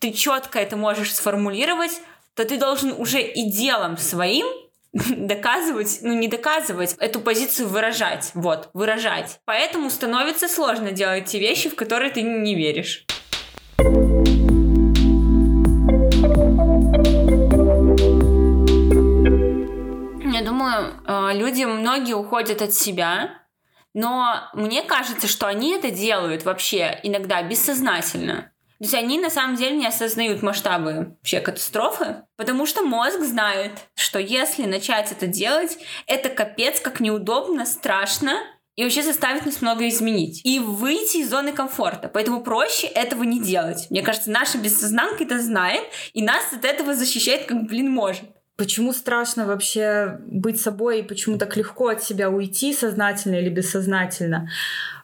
ты 0.00 0.10
четко 0.10 0.58
это 0.58 0.76
можешь 0.76 1.14
сформулировать, 1.14 2.00
то 2.34 2.44
ты 2.44 2.58
должен 2.58 2.92
уже 2.98 3.22
и 3.22 3.48
делом 3.48 3.96
своим 3.96 4.46
доказывать, 4.92 6.00
ну 6.02 6.12
не 6.12 6.26
доказывать, 6.26 6.96
эту 6.98 7.20
позицию 7.20 7.68
выражать. 7.68 8.32
Вот, 8.34 8.68
выражать. 8.74 9.38
Поэтому 9.44 9.90
становится 9.90 10.48
сложно 10.48 10.90
делать 10.90 11.26
те 11.26 11.38
вещи, 11.38 11.68
в 11.68 11.76
которые 11.76 12.10
ты 12.10 12.22
не 12.22 12.56
веришь. 12.56 13.06
Я 20.32 20.42
думаю, 20.44 20.94
э, 21.06 21.30
люди 21.38 21.62
многие 21.62 22.14
уходят 22.14 22.60
от 22.60 22.74
себя, 22.74 23.45
но 23.96 24.50
мне 24.52 24.82
кажется, 24.82 25.26
что 25.26 25.46
они 25.46 25.72
это 25.72 25.90
делают 25.90 26.44
вообще 26.44 27.00
иногда 27.02 27.42
бессознательно. 27.42 28.52
То 28.78 28.84
есть 28.84 28.94
они 28.94 29.18
на 29.18 29.30
самом 29.30 29.56
деле 29.56 29.74
не 29.74 29.86
осознают 29.86 30.42
масштабы 30.42 31.14
вообще 31.16 31.40
катастрофы, 31.40 32.16
потому 32.36 32.66
что 32.66 32.82
мозг 32.82 33.20
знает, 33.20 33.72
что 33.94 34.18
если 34.18 34.66
начать 34.66 35.12
это 35.12 35.26
делать, 35.26 35.78
это 36.06 36.28
капец 36.28 36.78
как 36.78 37.00
неудобно, 37.00 37.64
страшно, 37.64 38.34
и 38.74 38.82
вообще 38.82 39.02
заставит 39.02 39.46
нас 39.46 39.62
много 39.62 39.88
изменить. 39.88 40.42
И 40.44 40.58
выйти 40.58 41.18
из 41.18 41.30
зоны 41.30 41.54
комфорта. 41.54 42.10
Поэтому 42.12 42.42
проще 42.42 42.86
этого 42.88 43.22
не 43.22 43.40
делать. 43.40 43.86
Мне 43.88 44.02
кажется, 44.02 44.30
наша 44.30 44.58
бессознанка 44.58 45.24
это 45.24 45.40
знает, 45.40 45.84
и 46.12 46.22
нас 46.22 46.52
от 46.52 46.66
этого 46.66 46.94
защищает 46.94 47.46
как, 47.46 47.62
блин, 47.62 47.90
может. 47.90 48.24
Почему 48.56 48.92
страшно 48.92 49.46
вообще 49.46 50.18
быть 50.26 50.60
собой 50.60 51.00
и 51.00 51.02
почему 51.02 51.36
так 51.36 51.56
легко 51.56 51.88
от 51.88 52.02
себя 52.02 52.30
уйти 52.30 52.72
сознательно 52.72 53.36
или 53.36 53.50
бессознательно? 53.50 54.48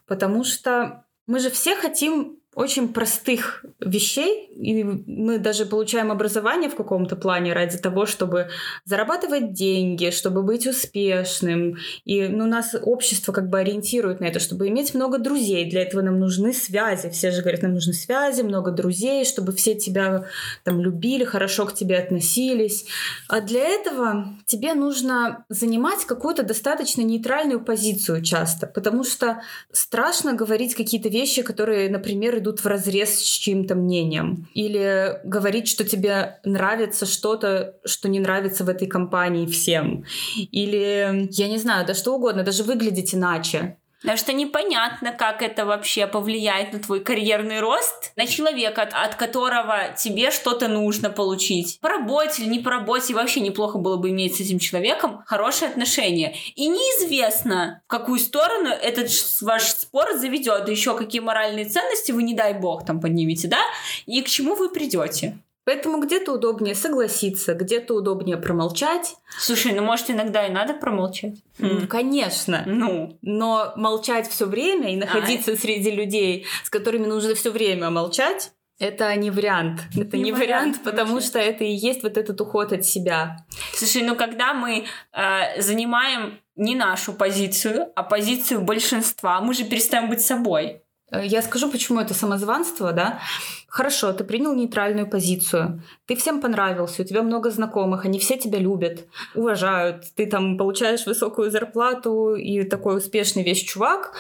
Потому 0.07 0.43
что 0.43 1.05
мы 1.27 1.39
же 1.39 1.51
все 1.51 1.77
хотим 1.77 2.42
очень 2.55 2.93
простых 2.93 3.65
вещей, 3.81 4.51
и 4.57 4.85
мы 4.85 5.39
даже 5.39 5.65
получаем 5.65 6.13
образование 6.13 6.69
в 6.69 6.75
каком-то 6.75 7.17
плане 7.17 7.55
ради 7.55 7.79
того, 7.79 8.05
чтобы 8.05 8.49
зарабатывать 8.85 9.55
деньги, 9.55 10.11
чтобы 10.11 10.43
быть 10.43 10.67
успешным. 10.67 11.79
И 12.05 12.29
ну, 12.29 12.47
нас 12.47 12.75
общество 12.81 13.33
как 13.33 13.49
бы 13.49 13.59
ориентирует 13.59 14.21
на 14.21 14.27
это, 14.27 14.39
чтобы 14.39 14.69
иметь 14.69 14.93
много 14.95 15.19
друзей. 15.19 15.71
Для 15.71 15.81
этого 15.81 16.03
нам 16.03 16.21
нужны 16.21 16.53
связи. 16.53 17.09
Все 17.09 17.31
же 17.31 17.41
говорят, 17.41 17.63
нам 17.63 17.73
нужны 17.73 17.95
связи, 17.95 18.43
много 18.43 18.71
друзей, 18.71 19.25
чтобы 19.25 19.53
все 19.53 19.75
тебя 19.75 20.27
там 20.63 20.79
любили, 20.81 21.25
хорошо 21.25 21.65
к 21.65 21.75
тебе 21.75 21.97
относились. 21.97 22.85
А 23.29 23.41
для 23.41 23.67
этого 23.67 24.37
тебе 24.45 24.75
нужно 24.75 25.47
занимать 25.49 26.05
какую-то 26.05 26.43
достаточно 26.43 27.01
нейтральную 27.01 27.65
позицию 27.65 28.23
часто, 28.23 28.67
потому 28.67 29.05
что 29.05 29.41
страшно 29.73 30.35
говорить 30.35 30.75
какие-то 30.75 31.09
вещи, 31.09 31.41
которые, 31.41 31.89
например, 31.89 32.42
идут 32.43 32.61
в 32.61 32.67
разрез 32.67 33.19
с 33.19 33.23
чьим-то 33.23 33.75
мнением. 33.75 34.49
Или 34.55 35.21
говорить, 35.25 35.69
что 35.69 35.85
тебе 35.85 36.41
нравится 36.45 37.07
что-то, 37.07 37.77
что 37.85 38.09
не 38.09 38.21
нравится 38.21 38.65
в 38.65 38.69
этой 38.69 38.87
компании 38.87 39.47
всем. 39.47 40.05
Или, 40.37 41.29
я 41.31 41.49
не 41.49 41.59
знаю, 41.59 41.87
да 41.87 41.95
что 41.95 42.15
угодно, 42.15 42.43
даже 42.43 42.63
выглядеть 42.65 43.15
иначе. 43.15 43.79
Потому 44.03 44.19
что 44.19 44.33
непонятно, 44.33 45.13
как 45.13 45.43
это 45.43 45.65
вообще 45.65 46.07
повлияет 46.07 46.73
на 46.73 46.81
твой 46.81 47.01
карьерный 47.01 47.61
рост, 47.61 48.13
на 48.17 48.27
человека, 48.27 48.83
от, 48.83 48.93
от 48.93 49.15
которого 49.15 49.95
тебе 49.97 50.31
что-то 50.31 50.69
нужно 50.69 51.09
получить. 51.11 51.79
По 51.81 51.89
работе 51.89 52.43
или 52.43 52.51
не 52.51 52.59
по 52.59 52.71
работе, 52.71 53.15
вообще 53.15 53.41
неплохо 53.41 53.79
было 53.79 53.97
бы 53.97 54.11
иметь 54.11 54.37
с 54.37 54.41
этим 54.41 54.59
человеком 54.59 55.23
хорошие 55.27 55.71
отношения. 55.71 56.35
И 56.57 56.69
неизвестно, 56.69 57.83
в 57.87 57.91
какую 57.91 58.19
сторону 58.19 58.69
этот 58.69 59.09
ваш 59.41 59.69
спор 59.69 60.15
заведет, 60.15 60.69
еще 60.69 60.97
какие 60.97 61.21
моральные 61.21 61.67
ценности 61.67 62.13
вы, 62.13 62.25
не 62.25 62.35
дай 62.35 62.55
бог, 62.55 62.85
там 62.85 63.01
поднимете, 63.01 63.49
да, 63.49 63.61
и 64.07 64.21
к 64.23 64.29
чему 64.29 64.55
вы 64.55 64.69
придете. 64.71 65.39
Поэтому 65.65 66.01
где-то 66.01 66.33
удобнее 66.33 66.75
согласиться, 66.75 67.55
где-то 67.55 67.95
удобнее 67.95 68.37
промолчать. 68.37 69.15
Слушай, 69.39 69.73
ну 69.73 69.83
может 69.83 70.11
иногда 70.11 70.47
и 70.47 70.51
надо 70.51 70.75
промолчать? 70.75 71.37
Mm. 71.59 71.87
Конечно. 71.87 72.65
Ну. 72.67 73.19
Но 73.23 73.73
молчать 73.77 74.29
все 74.29 74.47
время 74.47 74.93
и 74.93 74.97
находиться 74.97 75.53
а. 75.53 75.57
среди 75.57 75.91
людей, 75.91 76.47
с 76.65 76.71
которыми 76.71 77.07
нужно 77.07 77.35
все 77.35 77.51
время 77.51 77.91
молчать, 77.91 78.53
это 78.83 79.15
не 79.15 79.31
вариант. 79.31 79.83
Это 79.97 80.17
не, 80.17 80.25
не 80.25 80.33
вариант, 80.33 80.79
вариант 80.79 80.83
потому 80.83 81.21
что 81.21 81.39
это 81.39 81.63
и 81.63 81.71
есть 81.73 82.03
вот 82.03 82.17
этот 82.17 82.41
уход 82.41 82.73
от 82.73 82.85
себя. 82.85 83.47
Слушай, 83.75 84.03
ну 84.03 84.17
когда 84.17 84.55
мы 84.55 84.87
э, 85.13 85.61
занимаем 85.63 86.41
не 86.57 86.75
нашу 86.75 87.13
позицию, 87.13 87.93
а 87.95 88.03
позицию 88.03 88.63
большинства, 88.63 89.41
мы 89.41 89.55
же 89.55 89.65
перестаем 89.65 90.09
быть 90.11 90.21
собой. 90.21 90.82
Э, 91.13 91.25
я 91.25 91.43
скажу, 91.43 91.71
почему 91.71 92.01
это 92.01 92.15
самозванство, 92.15 92.93
да. 92.93 93.21
Хорошо, 93.69 94.13
ты 94.13 94.25
принял 94.25 94.55
нейтральную 94.55 95.09
позицию, 95.09 95.83
ты 96.07 96.15
всем 96.17 96.41
понравился, 96.41 97.03
у 97.03 97.05
тебя 97.05 97.23
много 97.23 97.51
знакомых, 97.51 98.05
они 98.05 98.19
все 98.19 98.37
тебя 98.37 98.59
любят, 98.59 99.07
уважают, 99.35 100.05
ты 100.15 100.27
там 100.27 100.59
получаешь 100.59 101.07
высокую 101.07 101.51
зарплату 101.51 102.35
и 102.35 102.65
такой 102.65 102.99
успешный 102.99 103.43
весь 103.43 103.63
чувак, 103.63 104.13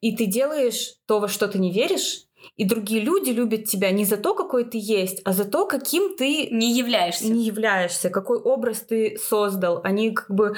и 0.00 0.16
ты 0.16 0.26
делаешь 0.26 0.94
то, 1.06 1.20
во 1.20 1.28
что 1.28 1.46
ты 1.46 1.58
не 1.58 1.72
веришь, 1.72 2.22
и 2.56 2.64
другие 2.64 3.00
люди 3.00 3.30
любят 3.30 3.64
тебя 3.64 3.90
не 3.90 4.04
за 4.04 4.16
то, 4.16 4.34
какой 4.34 4.64
ты 4.64 4.78
есть, 4.80 5.20
а 5.24 5.32
за 5.32 5.44
то, 5.44 5.66
каким 5.66 6.16
ты 6.16 6.48
не 6.50 6.72
являешься. 6.72 7.26
Не 7.30 7.44
являешься, 7.44 8.08
какой 8.08 8.38
образ 8.38 8.80
ты 8.80 9.18
создал. 9.18 9.80
Они 9.84 10.12
как 10.12 10.30
бы 10.30 10.54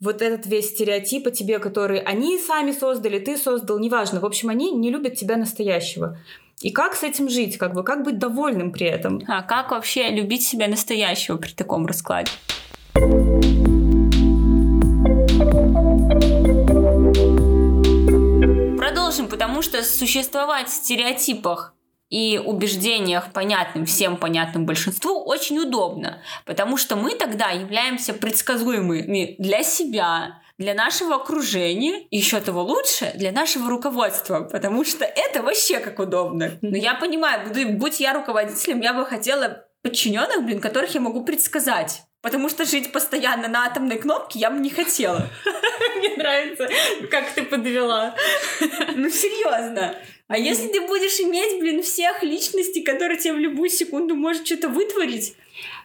вот 0.00 0.20
этот 0.20 0.46
весь 0.46 0.70
стереотип 0.70 1.26
о 1.26 1.30
тебе, 1.30 1.58
который 1.58 2.00
они 2.00 2.38
сами 2.38 2.72
создали, 2.72 3.18
ты 3.18 3.36
создал, 3.36 3.78
неважно. 3.78 4.20
В 4.20 4.26
общем, 4.26 4.50
они 4.50 4.72
не 4.72 4.90
любят 4.90 5.14
тебя 5.14 5.36
настоящего. 5.36 6.18
И 6.60 6.70
как 6.70 6.94
с 6.94 7.02
этим 7.02 7.28
жить? 7.28 7.58
Как 7.58 7.74
бы 7.74 7.84
как 7.84 8.02
быть 8.02 8.18
довольным 8.18 8.72
при 8.72 8.86
этом? 8.86 9.22
А 9.28 9.42
как 9.42 9.70
вообще 9.70 10.08
любить 10.10 10.46
себя 10.46 10.68
настоящего 10.68 11.36
при 11.36 11.52
таком 11.52 11.86
раскладе? 11.86 12.30
Продолжим, 18.78 19.28
потому 19.28 19.62
что 19.62 19.82
существовать 19.82 20.68
в 20.68 20.72
стереотипах 20.72 21.75
и 22.08 22.40
убеждениях, 22.44 23.32
понятным 23.32 23.84
всем 23.86 24.16
понятным 24.16 24.66
большинству, 24.66 25.24
очень 25.24 25.58
удобно, 25.58 26.22
потому 26.44 26.76
что 26.76 26.96
мы 26.96 27.14
тогда 27.14 27.50
являемся 27.50 28.14
предсказуемыми 28.14 29.36
для 29.38 29.62
себя, 29.62 30.40
для 30.58 30.74
нашего 30.74 31.16
окружения, 31.16 32.06
и 32.10 32.16
еще 32.16 32.40
того 32.40 32.62
лучше, 32.62 33.12
для 33.14 33.32
нашего 33.32 33.68
руководства, 33.68 34.40
потому 34.40 34.84
что 34.84 35.04
это 35.04 35.42
вообще 35.42 35.80
как 35.80 35.98
удобно. 35.98 36.58
Но 36.62 36.76
я 36.76 36.94
понимаю, 36.94 37.50
будь 37.76 38.00
я 38.00 38.14
руководителем, 38.14 38.80
я 38.80 38.94
бы 38.94 39.04
хотела 39.04 39.66
подчиненных, 39.82 40.44
блин, 40.44 40.60
которых 40.60 40.94
я 40.94 41.00
могу 41.00 41.24
предсказать. 41.24 42.02
Потому 42.22 42.48
что 42.48 42.64
жить 42.64 42.90
постоянно 42.90 43.46
на 43.46 43.66
атомной 43.66 43.98
кнопке 43.98 44.40
я 44.40 44.50
бы 44.50 44.58
не 44.58 44.70
хотела. 44.70 45.28
Мне 45.96 46.16
нравится, 46.16 46.68
как 47.08 47.30
ты 47.30 47.44
подвела. 47.44 48.16
Ну, 48.96 49.08
серьезно. 49.10 49.94
А 50.28 50.38
если 50.38 50.68
ты 50.68 50.80
будешь 50.86 51.20
иметь, 51.20 51.60
блин, 51.60 51.82
всех 51.82 52.22
личностей, 52.22 52.82
которые 52.82 53.18
тебе 53.18 53.34
в 53.34 53.38
любую 53.38 53.70
секунду 53.70 54.16
может 54.16 54.46
что-то 54.46 54.68
вытворить? 54.68 55.36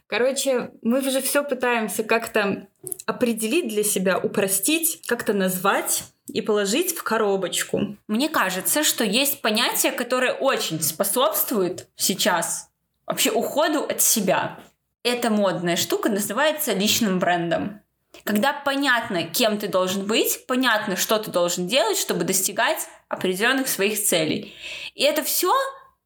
Короче, 0.08 0.72
мы 0.82 1.02
же 1.02 1.22
все 1.22 1.44
пытаемся 1.44 2.04
как-то 2.04 2.68
определить 3.06 3.70
для 3.70 3.84
себя, 3.84 4.18
упростить, 4.18 5.02
как-то 5.08 5.34
назвать 5.34 6.04
и 6.28 6.42
положить 6.42 6.94
в 6.96 7.04
коробочку. 7.04 7.96
Мне 8.08 8.28
кажется, 8.28 8.84
что 8.84 9.04
есть 9.04 9.42
понятие, 9.42 9.92
которое 9.92 10.34
очень 10.34 10.82
способствует 10.82 11.88
сейчас 11.96 12.70
вообще 13.06 13.32
уходу 13.32 13.84
от 13.84 14.02
себя. 14.02 14.60
Эта 15.04 15.30
модная 15.30 15.76
штука 15.76 16.10
называется 16.10 16.74
личным 16.74 17.20
брендом. 17.20 17.82
Когда 18.24 18.54
понятно, 18.54 19.24
кем 19.24 19.58
ты 19.58 19.68
должен 19.68 20.06
быть, 20.06 20.46
понятно, 20.46 20.96
что 20.96 21.18
ты 21.18 21.32
должен 21.32 21.68
делать, 21.68 21.98
чтобы 21.98 22.24
достигать 22.24 22.88
определенных 23.12 23.68
своих 23.68 24.02
целей. 24.02 24.54
И 24.96 25.04
это 25.04 25.24
все 25.24 25.52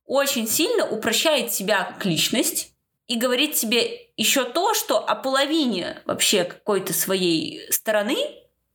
очень 0.06 0.48
сильно 0.48 0.88
упрощает 0.88 1.52
тебя 1.52 1.84
как 1.84 2.06
личность 2.06 2.74
и 3.08 3.18
говорит 3.18 3.54
тебе 3.54 4.10
еще 4.18 4.44
то, 4.44 4.74
что 4.74 5.00
о 5.00 5.16
половине 5.16 6.02
вообще 6.06 6.44
какой-то 6.44 6.94
своей 6.94 7.72
стороны 7.72 8.18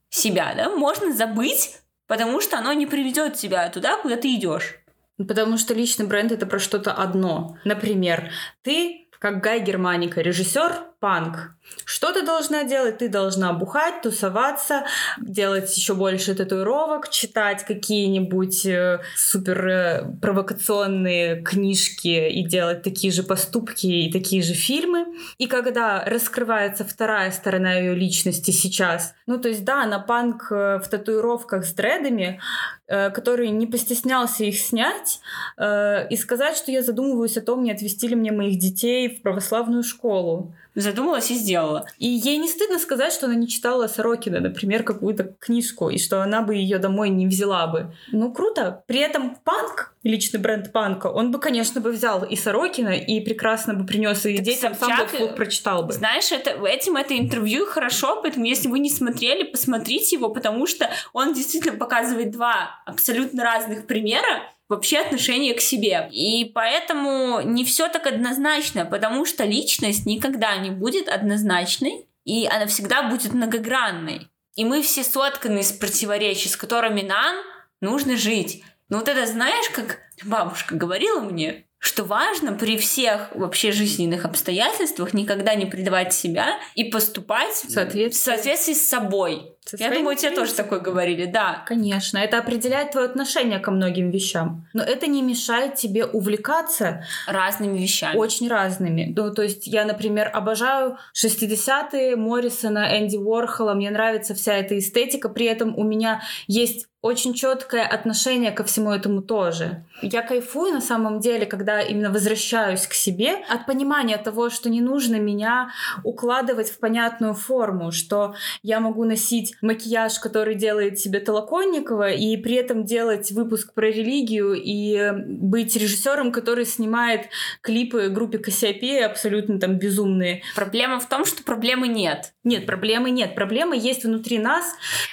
себя, 0.08 0.54
да, 0.56 0.70
можно 0.70 1.12
забыть, 1.12 1.76
потому 2.06 2.40
что 2.40 2.58
оно 2.58 2.72
не 2.72 2.86
приведет 2.86 3.34
тебя 3.34 3.68
туда, 3.70 3.96
куда 3.98 4.16
ты 4.16 4.34
идешь. 4.34 4.76
Потому 5.16 5.58
что 5.58 5.74
личный 5.74 6.06
бренд 6.06 6.32
это 6.32 6.46
про 6.46 6.58
что-то 6.58 6.92
одно. 6.92 7.58
Например, 7.64 8.30
ты 8.62 9.08
как 9.18 9.42
Гай 9.42 9.60
Германика, 9.60 10.22
режиссер 10.22 10.89
панк. 11.00 11.54
Что 11.84 12.12
ты 12.12 12.22
должна 12.22 12.64
делать? 12.64 12.98
Ты 12.98 13.08
должна 13.08 13.52
бухать, 13.52 14.02
тусоваться, 14.02 14.84
делать 15.20 15.74
еще 15.76 15.94
больше 15.94 16.34
татуировок, 16.34 17.08
читать 17.08 17.64
какие-нибудь 17.64 18.66
э, 18.66 19.00
супер 19.16 19.68
э, 19.68 20.04
провокационные 20.20 21.42
книжки 21.42 22.28
и 22.28 22.44
делать 22.44 22.82
такие 22.82 23.12
же 23.12 23.22
поступки 23.22 23.86
и 23.86 24.12
такие 24.12 24.42
же 24.42 24.54
фильмы. 24.54 25.06
И 25.38 25.46
когда 25.46 26.04
раскрывается 26.04 26.84
вторая 26.84 27.30
сторона 27.30 27.74
ее 27.74 27.94
личности 27.94 28.50
сейчас, 28.50 29.14
ну 29.26 29.38
то 29.38 29.48
есть 29.48 29.64
да, 29.64 29.84
она 29.84 29.98
панк 30.00 30.52
э, 30.52 30.80
в 30.84 30.88
татуировках 30.88 31.64
с 31.64 31.72
дредами, 31.72 32.40
который 32.86 33.50
не 33.50 33.68
постеснялся 33.68 34.42
их 34.42 34.58
снять 34.58 35.20
э, 35.56 36.08
и 36.08 36.16
сказать, 36.16 36.56
что 36.56 36.72
я 36.72 36.82
задумываюсь 36.82 37.36
о 37.36 37.40
том, 37.40 37.62
не 37.62 37.70
отвести 37.70 38.08
ли 38.08 38.16
мне 38.16 38.32
моих 38.32 38.58
детей 38.58 39.08
в 39.08 39.22
православную 39.22 39.84
школу 39.84 40.52
задумалась 40.90 41.30
и 41.30 41.34
сделала. 41.34 41.86
И 41.98 42.06
ей 42.06 42.38
не 42.38 42.48
стыдно 42.48 42.78
сказать, 42.78 43.12
что 43.12 43.26
она 43.26 43.34
не 43.34 43.48
читала 43.48 43.86
Сорокина, 43.86 44.40
например, 44.40 44.82
какую-то 44.82 45.34
книжку, 45.38 45.88
и 45.90 45.98
что 45.98 46.22
она 46.22 46.42
бы 46.42 46.54
ее 46.54 46.78
домой 46.78 47.08
не 47.08 47.26
взяла 47.26 47.66
бы. 47.66 47.94
Ну, 48.12 48.32
круто. 48.32 48.82
При 48.86 49.00
этом 49.00 49.36
панк, 49.36 49.94
личный 50.02 50.40
бренд 50.40 50.72
панка, 50.72 51.08
он 51.08 51.30
бы, 51.30 51.38
конечно, 51.38 51.80
бы 51.80 51.90
взял 51.90 52.24
и 52.24 52.36
Сорокина, 52.36 52.90
и 52.90 53.20
прекрасно 53.20 53.74
бы 53.74 53.86
принес 53.86 54.24
и 54.26 54.36
так 54.36 54.44
детям, 54.44 54.74
сам 54.74 54.98
бы 54.98 55.06
вслух 55.06 55.34
прочитал 55.34 55.84
бы. 55.84 55.92
Знаешь, 55.92 56.32
это, 56.32 56.50
этим 56.66 56.96
это 56.96 57.16
интервью 57.16 57.66
хорошо, 57.66 58.20
поэтому 58.22 58.44
если 58.44 58.68
вы 58.68 58.78
не 58.78 58.90
смотрели, 58.90 59.44
посмотрите 59.44 60.16
его, 60.16 60.30
потому 60.30 60.66
что 60.66 60.90
он 61.12 61.32
действительно 61.34 61.78
показывает 61.78 62.30
два 62.30 62.82
абсолютно 62.86 63.44
разных 63.44 63.86
примера, 63.86 64.42
вообще 64.70 64.98
отношение 64.98 65.52
к 65.52 65.60
себе. 65.60 66.08
И 66.12 66.50
поэтому 66.54 67.40
не 67.42 67.64
все 67.64 67.88
так 67.88 68.06
однозначно, 68.06 68.86
потому 68.86 69.26
что 69.26 69.44
личность 69.44 70.06
никогда 70.06 70.56
не 70.56 70.70
будет 70.70 71.08
однозначной, 71.08 72.06
и 72.24 72.46
она 72.46 72.66
всегда 72.66 73.02
будет 73.02 73.34
многогранной. 73.34 74.28
И 74.54 74.64
мы 74.64 74.80
все 74.82 75.02
сотканы 75.02 75.58
из 75.58 75.72
противоречий, 75.72 76.48
с 76.48 76.56
которыми 76.56 77.02
нам 77.02 77.36
нужно 77.80 78.16
жить. 78.16 78.62
Ну 78.88 78.98
вот 78.98 79.08
это 79.08 79.26
знаешь, 79.26 79.68
как 79.70 79.98
бабушка 80.24 80.74
говорила 80.76 81.20
мне, 81.20 81.66
что 81.78 82.04
важно 82.04 82.52
при 82.52 82.76
всех 82.76 83.34
вообще 83.34 83.72
жизненных 83.72 84.24
обстоятельствах 84.24 85.14
никогда 85.14 85.54
не 85.54 85.66
предавать 85.66 86.12
себя 86.12 86.58
и 86.74 86.84
поступать 86.84 87.54
в 87.54 87.70
соответствии, 87.70 88.20
в 88.20 88.22
соответствии 88.22 88.74
с 88.74 88.88
собой. 88.88 89.56
Со 89.70 89.76
Я 89.76 89.94
думаю, 89.94 90.16
тебе 90.16 90.32
тоже 90.32 90.52
такое 90.52 90.80
говорили, 90.80 91.26
да. 91.26 91.62
Конечно, 91.64 92.18
это 92.18 92.38
определяет 92.38 92.90
твое 92.90 93.06
отношение 93.06 93.60
ко 93.60 93.70
многим 93.70 94.10
вещам. 94.10 94.66
Но 94.72 94.82
это 94.82 95.06
не 95.06 95.22
мешает 95.22 95.76
тебе 95.76 96.04
увлекаться 96.04 97.04
разными 97.28 97.78
вещами. 97.78 98.16
Очень 98.16 98.48
разными. 98.48 99.12
Ну, 99.16 99.32
то 99.32 99.42
есть 99.42 99.68
я, 99.68 99.84
например, 99.84 100.28
обожаю 100.32 100.98
60-е 101.14 102.16
Моррисона, 102.16 102.98
Энди 102.98 103.16
Уорхола. 103.16 103.74
Мне 103.74 103.90
нравится 103.90 104.34
вся 104.34 104.54
эта 104.54 104.76
эстетика. 104.76 105.28
При 105.28 105.46
этом 105.46 105.78
у 105.78 105.84
меня 105.84 106.22
есть 106.48 106.88
очень 107.02 107.32
четкое 107.32 107.86
отношение 107.86 108.50
ко 108.50 108.62
всему 108.62 108.90
этому 108.90 109.22
тоже. 109.22 109.84
Я 110.02 110.20
кайфую 110.20 110.74
на 110.74 110.80
самом 110.82 111.20
деле, 111.20 111.46
когда 111.46 111.80
именно 111.80 112.10
возвращаюсь 112.10 112.86
к 112.86 112.92
себе 112.92 113.36
от 113.48 113.64
понимания 113.64 114.18
того, 114.18 114.50
что 114.50 114.68
не 114.68 114.82
нужно 114.82 115.16
меня 115.16 115.70
укладывать 116.04 116.68
в 116.68 116.78
понятную 116.78 117.34
форму, 117.34 117.90
что 117.90 118.34
я 118.62 118.80
могу 118.80 119.04
носить 119.04 119.56
макияж, 119.62 120.18
который 120.18 120.54
делает 120.54 120.98
себе 120.98 121.20
Толоконникова, 121.20 122.10
и 122.10 122.36
при 122.36 122.54
этом 122.54 122.84
делать 122.84 123.30
выпуск 123.32 123.74
про 123.74 123.90
религию 123.90 124.54
и 124.54 125.12
быть 125.26 125.76
режиссером, 125.76 126.32
который 126.32 126.66
снимает 126.66 127.28
клипы 127.60 128.08
группе 128.08 128.38
Кассиопея 128.38 129.06
абсолютно 129.06 129.58
там 129.58 129.78
безумные. 129.78 130.42
Проблема 130.54 131.00
в 131.00 131.08
том, 131.08 131.24
что 131.24 131.42
проблемы 131.42 131.88
нет. 131.88 132.32
Нет, 132.44 132.66
проблемы 132.66 133.10
нет. 133.10 133.34
Проблема 133.34 133.76
есть 133.76 134.04
внутри 134.04 134.38
нас, 134.38 134.64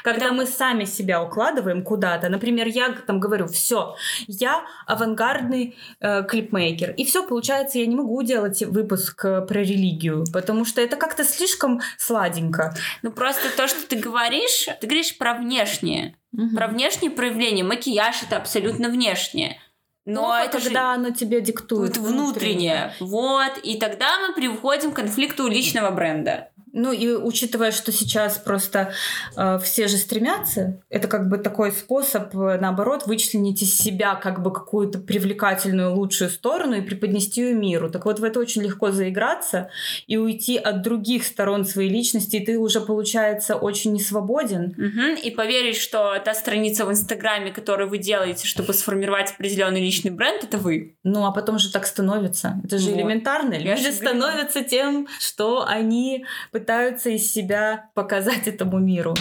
когда 0.03 0.25
Потому... 0.25 0.41
мы 0.41 0.45
сами 0.45 0.85
себя 0.85 1.21
укладываем 1.21 1.83
куда-то. 1.83 2.29
Например, 2.29 2.67
я 2.67 2.89
там 3.05 3.19
говорю, 3.19 3.47
все, 3.47 3.95
я 4.27 4.63
авангардный 4.85 5.75
э, 5.99 6.23
клипмейкер. 6.23 6.91
И 6.91 7.05
все, 7.05 7.25
получается, 7.25 7.79
я 7.79 7.85
не 7.85 7.95
могу 7.95 8.21
делать 8.23 8.63
выпуск 8.63 9.25
э, 9.25 9.41
про 9.41 9.59
религию, 9.59 10.25
потому 10.31 10.65
что 10.65 10.81
это 10.81 10.95
как-то 10.95 11.23
слишком 11.23 11.81
сладенько. 11.97 12.73
Ну, 13.01 13.11
просто 13.11 13.49
то, 13.55 13.67
что 13.67 13.87
ты 13.87 13.97
говоришь, 13.97 14.36
ты 14.79 14.87
говоришь 14.87 15.17
про 15.17 15.33
внешнее. 15.33 16.15
Угу. 16.33 16.55
Про 16.55 16.67
внешнее 16.67 17.11
проявление. 17.11 17.65
Макияж 17.65 18.23
это 18.23 18.37
абсолютно 18.37 18.89
внешнее. 18.89 19.59
Но 20.05 20.21
Плохо, 20.21 20.43
это 20.43 20.61
когда 20.61 20.93
же... 20.93 20.99
оно 20.99 21.09
тебе 21.11 21.41
диктует. 21.41 21.97
Внутреннее. 21.97 22.13
внутреннее. 22.13 22.93
Вот. 22.99 23.57
И 23.63 23.77
тогда 23.77 24.19
мы 24.19 24.33
приходим 24.33 24.91
к 24.91 24.95
конфликту 24.95 25.47
личного 25.47 25.91
бренда. 25.91 26.51
Ну 26.77 26.91
и 26.91 27.09
учитывая, 27.09 27.71
что 27.71 27.91
сейчас 27.91 28.37
просто 28.37 28.93
э, 29.35 29.59
все 29.63 29.87
же 29.87 29.97
стремятся, 29.97 30.79
это 30.89 31.07
как 31.07 31.27
бы 31.27 31.39
такой 31.39 31.71
способ, 31.71 32.35
э, 32.35 32.59
наоборот, 32.61 33.07
вычленить 33.07 33.63
из 33.63 33.75
себя 33.75 34.13
как 34.13 34.43
бы 34.43 34.53
какую-то 34.53 34.99
привлекательную, 34.99 35.95
лучшую 35.95 36.29
сторону 36.29 36.75
и 36.75 36.81
преподнести 36.81 37.41
ее 37.41 37.55
миру. 37.55 37.89
Так 37.89 38.05
вот, 38.05 38.19
в 38.19 38.23
это 38.23 38.39
очень 38.39 38.61
легко 38.61 38.91
заиграться 38.91 39.69
и 40.05 40.17
уйти 40.17 40.57
от 40.57 40.83
других 40.83 41.25
сторон 41.25 41.65
своей 41.65 41.89
личности, 41.89 42.35
и 42.35 42.45
ты 42.45 42.59
уже, 42.59 42.79
получается, 42.79 43.55
очень 43.55 43.93
несвободен. 43.93 44.75
Угу. 44.77 45.23
И 45.23 45.31
поверить, 45.31 45.77
что 45.77 46.19
та 46.23 46.35
страница 46.35 46.85
в 46.85 46.91
Инстаграме, 46.91 47.51
которую 47.51 47.89
вы 47.89 47.97
делаете, 47.97 48.45
чтобы 48.45 48.73
сформировать 48.73 49.31
определенный 49.31 49.81
личный 49.81 50.11
бренд, 50.11 50.43
это 50.43 50.59
вы. 50.59 50.95
Ну, 51.03 51.25
а 51.25 51.31
потом 51.31 51.57
же 51.57 51.71
так 51.71 51.87
становится. 51.87 52.61
Это 52.63 52.77
же 52.77 52.91
вот. 52.91 52.99
элементарно. 52.99 53.57
Люди 53.57 53.89
становятся 53.89 54.63
тем, 54.63 55.07
что 55.19 55.65
они 55.67 56.25
пытаются 56.51 56.66
из 57.09 57.31
себя 57.31 57.89
показать 57.93 58.47
этому 58.47 58.77
миру. 58.79 59.15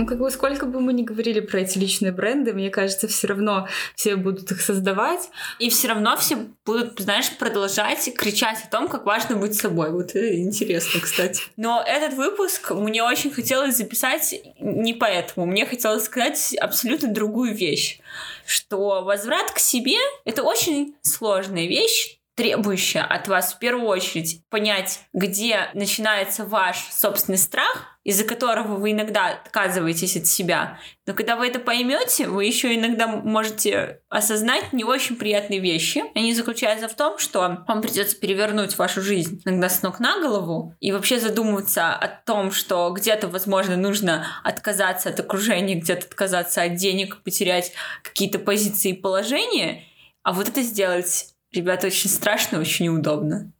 Ну, 0.00 0.06
как 0.06 0.18
бы 0.18 0.30
сколько 0.30 0.64
бы 0.64 0.80
мы 0.80 0.94
ни 0.94 1.02
говорили 1.02 1.40
про 1.40 1.60
эти 1.60 1.76
личные 1.76 2.10
бренды, 2.10 2.54
мне 2.54 2.70
кажется, 2.70 3.06
все 3.06 3.26
равно 3.26 3.68
все 3.94 4.16
будут 4.16 4.50
их 4.50 4.62
создавать. 4.62 5.28
И 5.58 5.68
все 5.68 5.88
равно 5.88 6.16
все 6.16 6.38
будут, 6.64 6.98
знаешь, 6.98 7.30
продолжать 7.36 8.10
кричать 8.16 8.64
о 8.64 8.70
том, 8.70 8.88
как 8.88 9.04
важно 9.04 9.36
быть 9.36 9.54
собой. 9.54 9.90
Вот 9.90 10.10
это 10.10 10.40
интересно, 10.40 11.00
кстати. 11.02 11.42
Но 11.58 11.84
этот 11.86 12.14
выпуск 12.14 12.70
мне 12.70 13.02
очень 13.02 13.30
хотелось 13.30 13.76
записать 13.76 14.34
не 14.58 14.94
поэтому. 14.94 15.44
Мне 15.44 15.66
хотелось 15.66 16.04
сказать 16.04 16.56
абсолютно 16.58 17.12
другую 17.12 17.54
вещь 17.54 18.00
что 18.46 19.02
возврат 19.02 19.52
к 19.52 19.60
себе— 19.60 19.96
это 20.24 20.42
очень 20.42 20.96
сложная 21.02 21.66
вещь, 21.66 22.19
требующая 22.40 23.02
от 23.02 23.28
вас 23.28 23.52
в 23.52 23.58
первую 23.58 23.86
очередь 23.86 24.42
понять, 24.48 25.00
где 25.12 25.68
начинается 25.74 26.46
ваш 26.46 26.78
собственный 26.90 27.36
страх, 27.36 27.98
из-за 28.02 28.24
которого 28.24 28.76
вы 28.76 28.92
иногда 28.92 29.28
отказываетесь 29.28 30.16
от 30.16 30.26
себя. 30.26 30.78
Но 31.06 31.12
когда 31.12 31.36
вы 31.36 31.48
это 31.48 31.58
поймете, 31.58 32.28
вы 32.28 32.46
еще 32.46 32.74
иногда 32.74 33.08
можете 33.08 34.00
осознать 34.08 34.72
не 34.72 34.84
очень 34.84 35.16
приятные 35.16 35.60
вещи. 35.60 36.02
Они 36.14 36.32
заключаются 36.32 36.88
в 36.88 36.94
том, 36.94 37.18
что 37.18 37.62
вам 37.68 37.82
придется 37.82 38.16
перевернуть 38.18 38.78
вашу 38.78 39.02
жизнь 39.02 39.42
иногда 39.44 39.68
с 39.68 39.82
ног 39.82 40.00
на 40.00 40.18
голову 40.18 40.74
и 40.80 40.92
вообще 40.92 41.20
задумываться 41.20 41.92
о 41.92 42.08
том, 42.08 42.52
что 42.52 42.88
где-то, 42.88 43.28
возможно, 43.28 43.76
нужно 43.76 44.26
отказаться 44.44 45.10
от 45.10 45.20
окружения, 45.20 45.74
где-то 45.74 46.06
отказаться 46.06 46.62
от 46.62 46.76
денег, 46.76 47.22
потерять 47.22 47.72
какие-то 48.02 48.38
позиции 48.38 48.92
и 48.92 48.98
положения. 48.98 49.84
А 50.22 50.32
вот 50.32 50.48
это 50.48 50.62
сделать 50.62 51.34
Ребята, 51.52 51.88
очень 51.88 52.10
страшно, 52.10 52.60
очень 52.60 52.86
неудобно. 52.86 53.52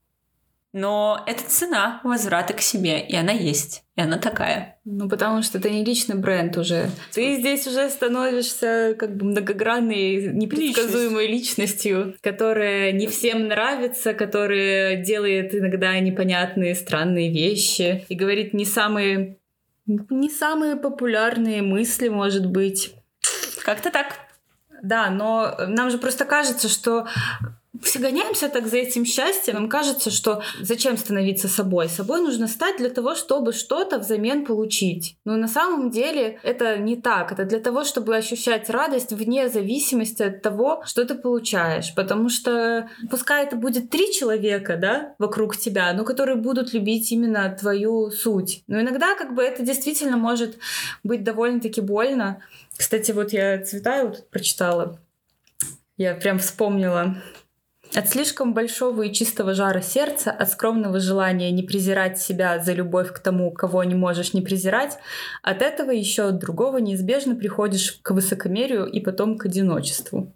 Но 0.73 1.25
это 1.27 1.43
цена 1.49 2.01
возврата 2.05 2.53
к 2.55 2.61
себе, 2.61 3.01
и 3.01 3.17
она 3.17 3.33
есть, 3.33 3.83
и 3.97 4.03
она 4.03 4.19
такая. 4.19 4.79
Ну, 4.85 5.09
потому 5.09 5.43
что 5.43 5.59
это 5.59 5.69
не 5.69 5.85
личный 5.85 6.15
бренд 6.15 6.57
уже. 6.57 6.91
Ты 7.13 7.39
здесь 7.39 7.67
уже 7.67 7.89
становишься 7.91 8.95
как 8.97 9.17
бы 9.17 9.25
многогранной, 9.25 10.33
непредсказуемой 10.33 11.27
Личность. 11.27 11.59
личностью, 11.59 12.15
которая 12.21 12.93
не 12.93 13.09
всем 13.09 13.49
нравится, 13.49 14.15
которая 14.15 15.03
делает 15.03 15.53
иногда 15.57 15.99
непонятные, 15.99 16.77
странные 16.77 17.33
вещи 17.33 18.05
и 18.09 18.15
говорит 18.15 18.55
не 18.55 18.65
самые, 18.65 19.39
не 19.87 20.31
самые 20.31 20.77
популярные 20.77 21.63
мысли, 21.63 22.07
может 22.09 22.47
быть. 22.47 22.95
Как-то 23.65 23.91
так. 23.91 24.15
Да, 24.85 25.11
но 25.11 25.57
нам 25.67 25.91
же 25.91 25.99
просто 25.99 26.25
кажется, 26.25 26.69
что 26.69 27.09
все 27.83 27.99
гоняемся 27.99 28.49
так 28.49 28.67
за 28.67 28.79
этим 28.79 29.05
счастьем. 29.05 29.55
Нам 29.55 29.69
кажется, 29.69 30.11
что 30.11 30.43
зачем 30.61 30.97
становиться 30.97 31.49
собой? 31.49 31.89
Собой 31.89 32.21
нужно 32.21 32.47
стать 32.47 32.77
для 32.79 32.91
того, 32.91 33.15
чтобы 33.15 33.53
что-то 33.53 33.99
взамен 33.99 34.45
получить. 34.45 35.17
Но 35.25 35.37
на 35.37 35.49
самом 35.49 35.91
деле 35.91 36.39
это 36.43 36.79
не 36.79 36.97
так. 36.97 37.33
Это 37.33 37.45
для 37.45 37.61
того, 37.61 37.85
чтобы 37.85 38.17
ощущать 38.17 38.69
радость 38.71 39.13
вне 39.13 39.49
зависимости 39.49 40.23
от 40.23 40.43
того, 40.43 40.83
что 40.85 41.05
ты 41.05 41.15
получаешь. 41.15 41.95
Потому 41.95 42.29
что 42.29 42.89
пускай 43.11 43.45
это 43.45 43.57
будет 43.57 43.91
три 43.91 44.13
человека, 44.13 44.77
да, 44.77 45.15
вокруг 45.19 45.57
тебя, 45.57 45.93
но 45.93 46.05
которые 46.05 46.37
будут 46.37 46.73
любить 46.75 47.11
именно 47.13 47.57
твою 47.59 48.11
суть. 48.11 48.63
Но 48.67 48.81
иногда 48.81 49.15
как 49.15 49.35
бы 49.35 49.43
это 49.43 49.63
действительно 49.63 50.17
может 50.17 50.59
быть 51.03 51.25
довольно-таки 51.25 51.81
больно. 51.81 52.43
Кстати, 52.77 53.13
вот 53.13 53.33
я 53.33 53.63
Цветаеву 53.63 54.09
вот 54.09 54.29
прочитала. 54.31 54.99
Я 55.97 56.15
прям 56.15 56.39
вспомнила 56.39 57.17
от 57.95 58.09
слишком 58.09 58.55
большого 58.55 59.03
и 59.03 59.13
чистого 59.13 59.55
жара 59.55 59.81
сердца, 59.81 60.31
от 60.31 60.51
скромного 60.51 61.01
желания 61.01 61.51
не 61.51 61.63
презирать 61.63 62.19
себя 62.19 62.59
за 62.59 62.73
любовь 62.73 63.13
к 63.13 63.19
тому, 63.19 63.51
кого 63.53 63.85
не 63.85 63.95
можешь 63.95 64.33
не 64.33 64.43
презирать, 64.43 64.99
от 65.43 65.63
этого 65.63 65.91
еще 65.91 66.29
от 66.29 66.39
другого 66.39 66.79
неизбежно 66.79 67.35
приходишь 67.35 67.99
к 68.03 68.13
высокомерию 68.13 68.87
и 68.87 69.01
потом 69.01 69.39
к 69.39 69.47
одиночеству. 69.47 70.33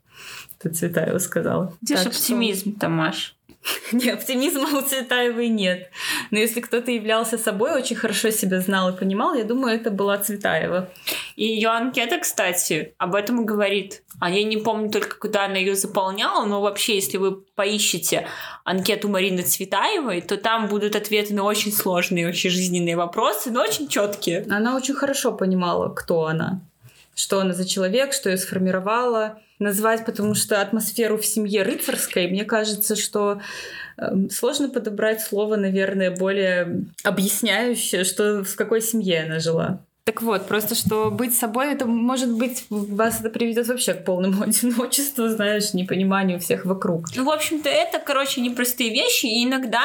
Ты 0.59 0.71
Цветаева 0.71 1.19
сказала. 1.19 1.73
Где 1.83 1.97
же 1.97 2.09
оптимизм. 2.09 2.79
Тамаш? 2.79 3.37
Нет, 3.93 4.19
оптимизма 4.19 4.79
у 4.79 4.83
Цветаевой 4.83 5.49
нет. 5.49 5.91
Но 6.31 6.39
если 6.39 6.61
кто-то 6.61 6.91
являлся 6.91 7.39
собой, 7.39 7.73
очень 7.73 7.97
хорошо 7.97 8.31
себя 8.31 8.61
знал 8.61 8.91
и 8.91 8.99
понимал, 8.99 9.35
я 9.35 9.45
думаю, 9.45 9.77
это 9.77 9.91
была 9.91 10.19
Цветаева. 10.19 10.91
И 11.37 11.47
ее 11.47 11.69
анкета, 11.69 12.19
кстати, 12.19 12.95
об 12.99 13.15
этом 13.15 13.47
говорит. 13.47 14.03
А 14.21 14.31
я 14.31 14.45
не 14.45 14.57
помню 14.57 14.91
только, 14.91 15.17
куда 15.17 15.47
она 15.47 15.57
ее 15.57 15.75
заполняла, 15.75 16.45
но 16.45 16.61
вообще, 16.61 16.97
если 16.97 17.17
вы 17.17 17.37
поищете 17.37 18.29
анкету 18.65 19.09
Марины 19.09 19.43
Цветаевой, 19.43 20.21
то 20.21 20.37
там 20.37 20.69
будут 20.69 20.95
ответы 20.95 21.35
на 21.35 21.45
очень 21.45 21.73
сложные, 21.73 22.29
очень 22.29 22.51
жизненные 22.51 22.97
вопросы, 22.97 23.51
но 23.51 23.63
очень 23.63 23.89
четкие. 23.89 24.47
Она 24.51 24.77
очень 24.77 24.95
хорошо 24.95 25.33
понимала, 25.33 25.89
кто 25.89 26.27
она 26.27 26.61
что 27.15 27.41
она 27.41 27.53
за 27.55 27.65
человек, 27.65 28.13
что 28.13 28.31
ее 28.31 28.37
сформировала. 28.37 29.39
Назвать, 29.59 30.05
потому 30.05 30.35
что 30.35 30.61
атмосферу 30.61 31.17
в 31.17 31.25
семье 31.25 31.63
рыцарской, 31.63 32.29
мне 32.29 32.45
кажется, 32.45 32.97
что 32.97 33.41
э, 33.97 34.29
сложно 34.31 34.69
подобрать 34.69 35.21
слово, 35.21 35.57
наверное, 35.57 36.11
более 36.11 36.87
объясняющее, 37.05 38.05
что 38.05 38.43
в 38.43 38.57
какой 38.57 38.83
семье 38.83 39.25
она 39.25 39.39
жила. 39.39 39.81
Так 40.05 40.21
вот, 40.21 40.47
просто 40.47 40.75
что 40.75 41.11
быть 41.11 41.35
собой, 41.35 41.73
это 41.73 41.87
может 41.87 42.31
быть, 42.31 42.67
вас 42.69 43.21
это 43.21 43.31
приведет 43.31 43.69
вообще 43.69 43.95
к 43.95 44.05
полному 44.05 44.43
одиночеству, 44.45 45.29
знаешь, 45.29 45.73
непониманию 45.73 46.39
всех 46.41 46.67
вокруг. 46.67 47.07
Ну, 47.17 47.25
в 47.25 47.31
общем-то, 47.31 47.69
это, 47.69 47.99
короче, 47.99 48.43
непростые 48.43 48.91
вещи, 48.91 49.27
и 49.27 49.45
иногда 49.45 49.85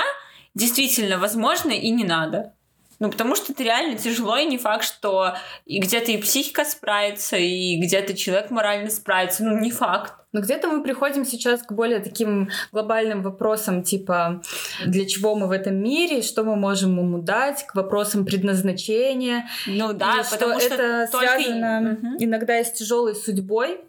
действительно 0.55 1.19
возможно 1.19 1.71
и 1.71 1.89
не 1.89 2.03
надо. 2.03 2.53
Ну, 2.99 3.09
потому 3.09 3.35
что 3.35 3.53
это 3.53 3.63
реально 3.63 3.97
тяжело, 3.97 4.37
и 4.37 4.45
не 4.45 4.57
факт, 4.57 4.83
что 4.83 5.35
и 5.65 5.79
где-то 5.79 6.11
и 6.11 6.17
психика 6.17 6.65
справится, 6.65 7.37
и 7.37 7.79
где-то 7.79 8.13
человек 8.13 8.51
морально 8.51 8.89
справится. 8.89 9.43
Ну, 9.43 9.57
не 9.57 9.71
факт. 9.71 10.13
Но 10.31 10.41
где-то 10.41 10.67
мы 10.67 10.83
приходим 10.83 11.25
сейчас 11.25 11.63
к 11.63 11.71
более 11.71 11.99
таким 11.99 12.49
глобальным 12.71 13.23
вопросам, 13.23 13.81
типа, 13.81 14.41
для 14.85 15.07
чего 15.07 15.33
мы 15.35 15.47
в 15.47 15.51
этом 15.51 15.75
мире, 15.75 16.21
что 16.21 16.43
мы 16.43 16.55
можем 16.55 16.97
ему 16.97 17.19
дать, 17.19 17.65
к 17.65 17.73
вопросам 17.73 18.25
предназначения. 18.25 19.49
Ну 19.65 19.93
да, 19.93 20.23
потому 20.29 20.59
что, 20.59 20.65
что 20.67 20.75
это 20.75 21.11
только... 21.11 21.27
связано 21.27 21.93
угу. 21.93 22.07
иногда 22.19 22.63
с 22.63 22.71
тяжелой 22.71 23.15
судьбой, 23.15 23.79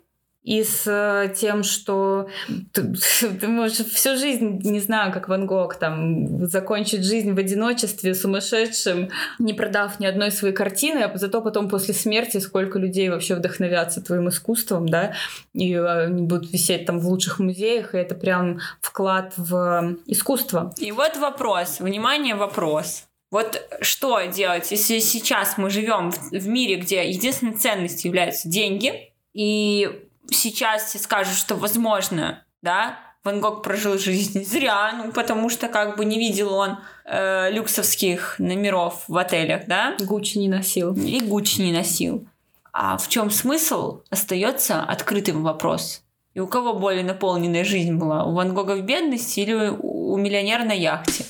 и 0.43 0.65
с 0.65 0.87
э, 0.87 1.35
тем, 1.35 1.63
что 1.63 2.29
ты, 2.73 2.95
ты 3.41 3.49
можешь 3.49 3.79
всю 3.87 4.17
жизнь, 4.17 4.61
не 4.65 4.81
знаю, 4.81 5.13
как 5.13 5.29
Ван 5.29 5.47
Гог, 5.47 5.75
там, 5.75 6.47
закончить 6.47 7.05
жизнь 7.05 7.33
в 7.33 7.39
одиночестве, 7.39 8.15
сумасшедшим, 8.15 9.11
не 9.39 9.53
продав 9.53 10.01
ни 10.01 10.07
одной 10.07 10.31
своей 10.31 10.55
картины, 10.55 11.01
а 11.01 11.17
зато 11.19 11.43
потом 11.43 11.69
после 11.69 11.93
смерти 11.93 12.39
сколько 12.39 12.79
людей 12.79 13.11
вообще 13.11 13.35
вдохновятся 13.35 14.03
твоим 14.03 14.29
искусством, 14.29 14.89
да, 14.89 15.13
и 15.53 15.75
э, 15.75 16.07
они 16.07 16.23
будут 16.23 16.51
висеть 16.53 16.87
там 16.87 17.01
в 17.01 17.07
лучших 17.07 17.39
музеях, 17.39 17.95
и 17.95 17.99
это 17.99 18.15
прям 18.15 18.61
вклад 18.81 19.35
в 19.37 19.97
искусство. 20.07 20.73
И 20.79 20.91
вот 20.91 21.17
вопрос, 21.19 21.81
внимание, 21.81 22.35
вопрос. 22.35 23.05
Вот 23.31 23.63
что 23.81 24.21
делать, 24.25 24.71
если 24.73 24.99
сейчас 24.99 25.57
мы 25.57 25.71
живем 25.71 26.11
в, 26.11 26.49
мире, 26.49 26.77
где 26.77 27.09
единственной 27.09 27.55
ценностью 27.55 28.09
являются 28.09 28.49
деньги, 28.49 29.13
и 29.33 30.09
сейчас 30.31 30.85
все 30.85 30.99
скажут, 30.99 31.37
что 31.37 31.57
возможно, 31.57 32.45
да, 32.63 32.99
Ван 33.23 33.41
Гог 33.41 33.63
прожил 33.63 33.99
жизнь 33.99 34.45
зря, 34.45 34.93
ну, 34.97 35.13
потому 35.13 35.51
что 35.51 35.69
как 35.69 35.97
бы 35.97 36.07
не 36.07 36.19
видел 36.19 36.55
он 36.55 36.79
э, 37.05 37.51
люксовских 37.51 38.37
номеров 38.39 39.05
в 39.09 39.17
отелях, 39.17 39.67
да? 39.67 39.95
Гуччи 40.01 40.39
не 40.39 40.49
носил. 40.49 40.95
И 40.95 41.21
Гуччи 41.21 41.61
не 41.61 41.73
носил. 41.73 42.27
А 42.73 42.97
в 42.97 43.09
чем 43.09 43.31
смысл, 43.31 44.01
остается 44.09 44.83
открытым 44.83 45.43
вопрос. 45.43 46.03
И 46.33 46.41
у 46.41 46.47
кого 46.47 46.75
более 46.75 47.05
наполненная 47.05 47.65
жизнь 47.65 47.95
была? 47.97 48.25
У 48.25 48.33
Ван 48.33 48.55
Гога 48.55 48.77
в 48.77 48.83
бедности 48.83 49.41
или 49.41 49.71
у 49.79 50.17
миллионера 50.17 50.65
на 50.65 50.73
яхте? 50.73 51.25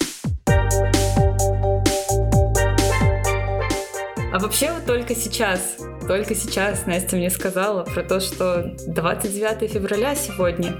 А 4.32 4.38
вообще 4.38 4.70
вот 4.70 4.86
только 4.86 5.16
сейчас 5.16 5.78
только 6.10 6.34
сейчас 6.34 6.86
Настя 6.86 7.14
мне 7.14 7.30
сказала 7.30 7.84
про 7.84 8.02
то, 8.02 8.18
что 8.18 8.74
29 8.88 9.70
февраля 9.70 10.16
сегодня. 10.16 10.74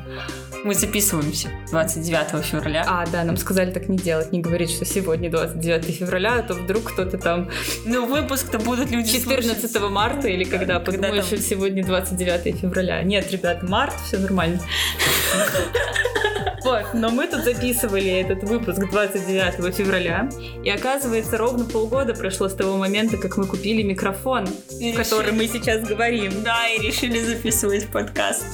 Мы 0.64 0.74
записываемся 0.74 1.50
29 1.70 2.44
февраля. 2.44 2.84
А, 2.84 3.06
да, 3.06 3.22
нам 3.22 3.36
сказали 3.36 3.70
так 3.70 3.88
не 3.88 3.96
делать, 3.96 4.32
не 4.32 4.40
говорить, 4.40 4.72
что 4.72 4.84
сегодня 4.84 5.30
29 5.30 5.98
февраля, 5.98 6.40
а 6.40 6.42
то 6.42 6.54
вдруг 6.54 6.92
кто-то 6.92 7.16
там... 7.16 7.48
Ну, 7.86 8.06
выпуск-то 8.06 8.58
будут 8.58 8.90
люди 8.90 9.12
14 9.12 9.70
слушать. 9.70 9.90
марта 9.92 10.26
или 10.26 10.42
когда, 10.42 10.80
когда 10.80 11.06
подумаешь, 11.06 11.26
там... 11.26 11.38
сегодня 11.38 11.84
29 11.84 12.58
февраля. 12.58 13.00
Нет, 13.04 13.30
ребят, 13.30 13.62
март, 13.62 13.94
все 14.04 14.18
нормально. 14.18 14.58
Вот, 16.70 16.94
но 16.94 17.10
мы 17.10 17.26
тут 17.26 17.42
записывали 17.42 18.20
этот 18.20 18.44
выпуск 18.44 18.78
29 18.78 19.74
февраля, 19.74 20.30
и 20.62 20.70
оказывается, 20.70 21.36
ровно 21.36 21.64
полгода 21.64 22.14
прошло 22.14 22.48
с 22.48 22.54
того 22.54 22.76
момента, 22.76 23.16
как 23.16 23.36
мы 23.38 23.46
купили 23.46 23.82
микрофон, 23.82 24.46
и 24.78 24.92
в 24.92 24.96
который 24.96 25.32
мы 25.32 25.48
сейчас 25.48 25.84
говорим. 25.84 26.44
Да, 26.44 26.68
и 26.68 26.80
решили 26.80 27.18
записывать 27.18 27.88
подкаст. 27.88 28.44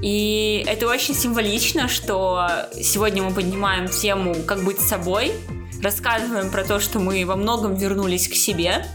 И 0.00 0.64
это 0.68 0.86
очень 0.86 1.12
символично, 1.16 1.88
что 1.88 2.48
сегодня 2.72 3.24
мы 3.24 3.32
поднимаем 3.32 3.88
тему 3.88 4.36
«Как 4.46 4.62
быть 4.62 4.78
собой», 4.78 5.32
рассказываем 5.82 6.52
про 6.52 6.62
то, 6.62 6.78
что 6.78 7.00
мы 7.00 7.26
во 7.26 7.34
многом 7.34 7.74
вернулись 7.74 8.28
к 8.28 8.34
себе. 8.34 8.86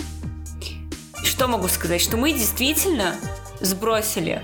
Что 1.26 1.50
могу 1.50 1.68
сказать? 1.68 2.00
Что 2.00 2.16
мы 2.16 2.32
действительно 2.32 3.16
сбросили 3.60 4.42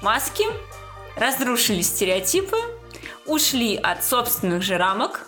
маски, 0.00 0.44
разрушили 1.18 1.82
стереотипы, 1.82 2.56
ушли 3.32 3.76
от 3.76 4.04
собственных 4.04 4.62
же 4.62 4.76
рамок, 4.76 5.26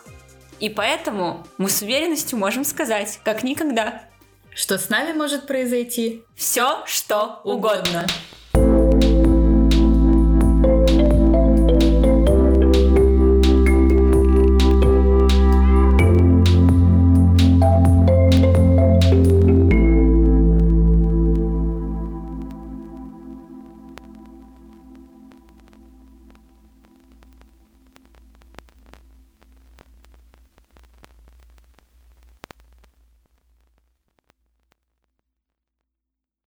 и 0.60 0.68
поэтому 0.68 1.46
мы 1.56 1.70
с 1.70 1.80
уверенностью 1.80 2.38
можем 2.38 2.64
сказать, 2.64 3.18
как 3.24 3.42
никогда, 3.42 4.02
что 4.54 4.78
с 4.78 4.90
нами 4.90 5.16
может 5.16 5.46
произойти 5.46 6.22
все, 6.36 6.84
что 6.86 7.40
угодно. 7.44 7.80
угодно. 7.80 8.06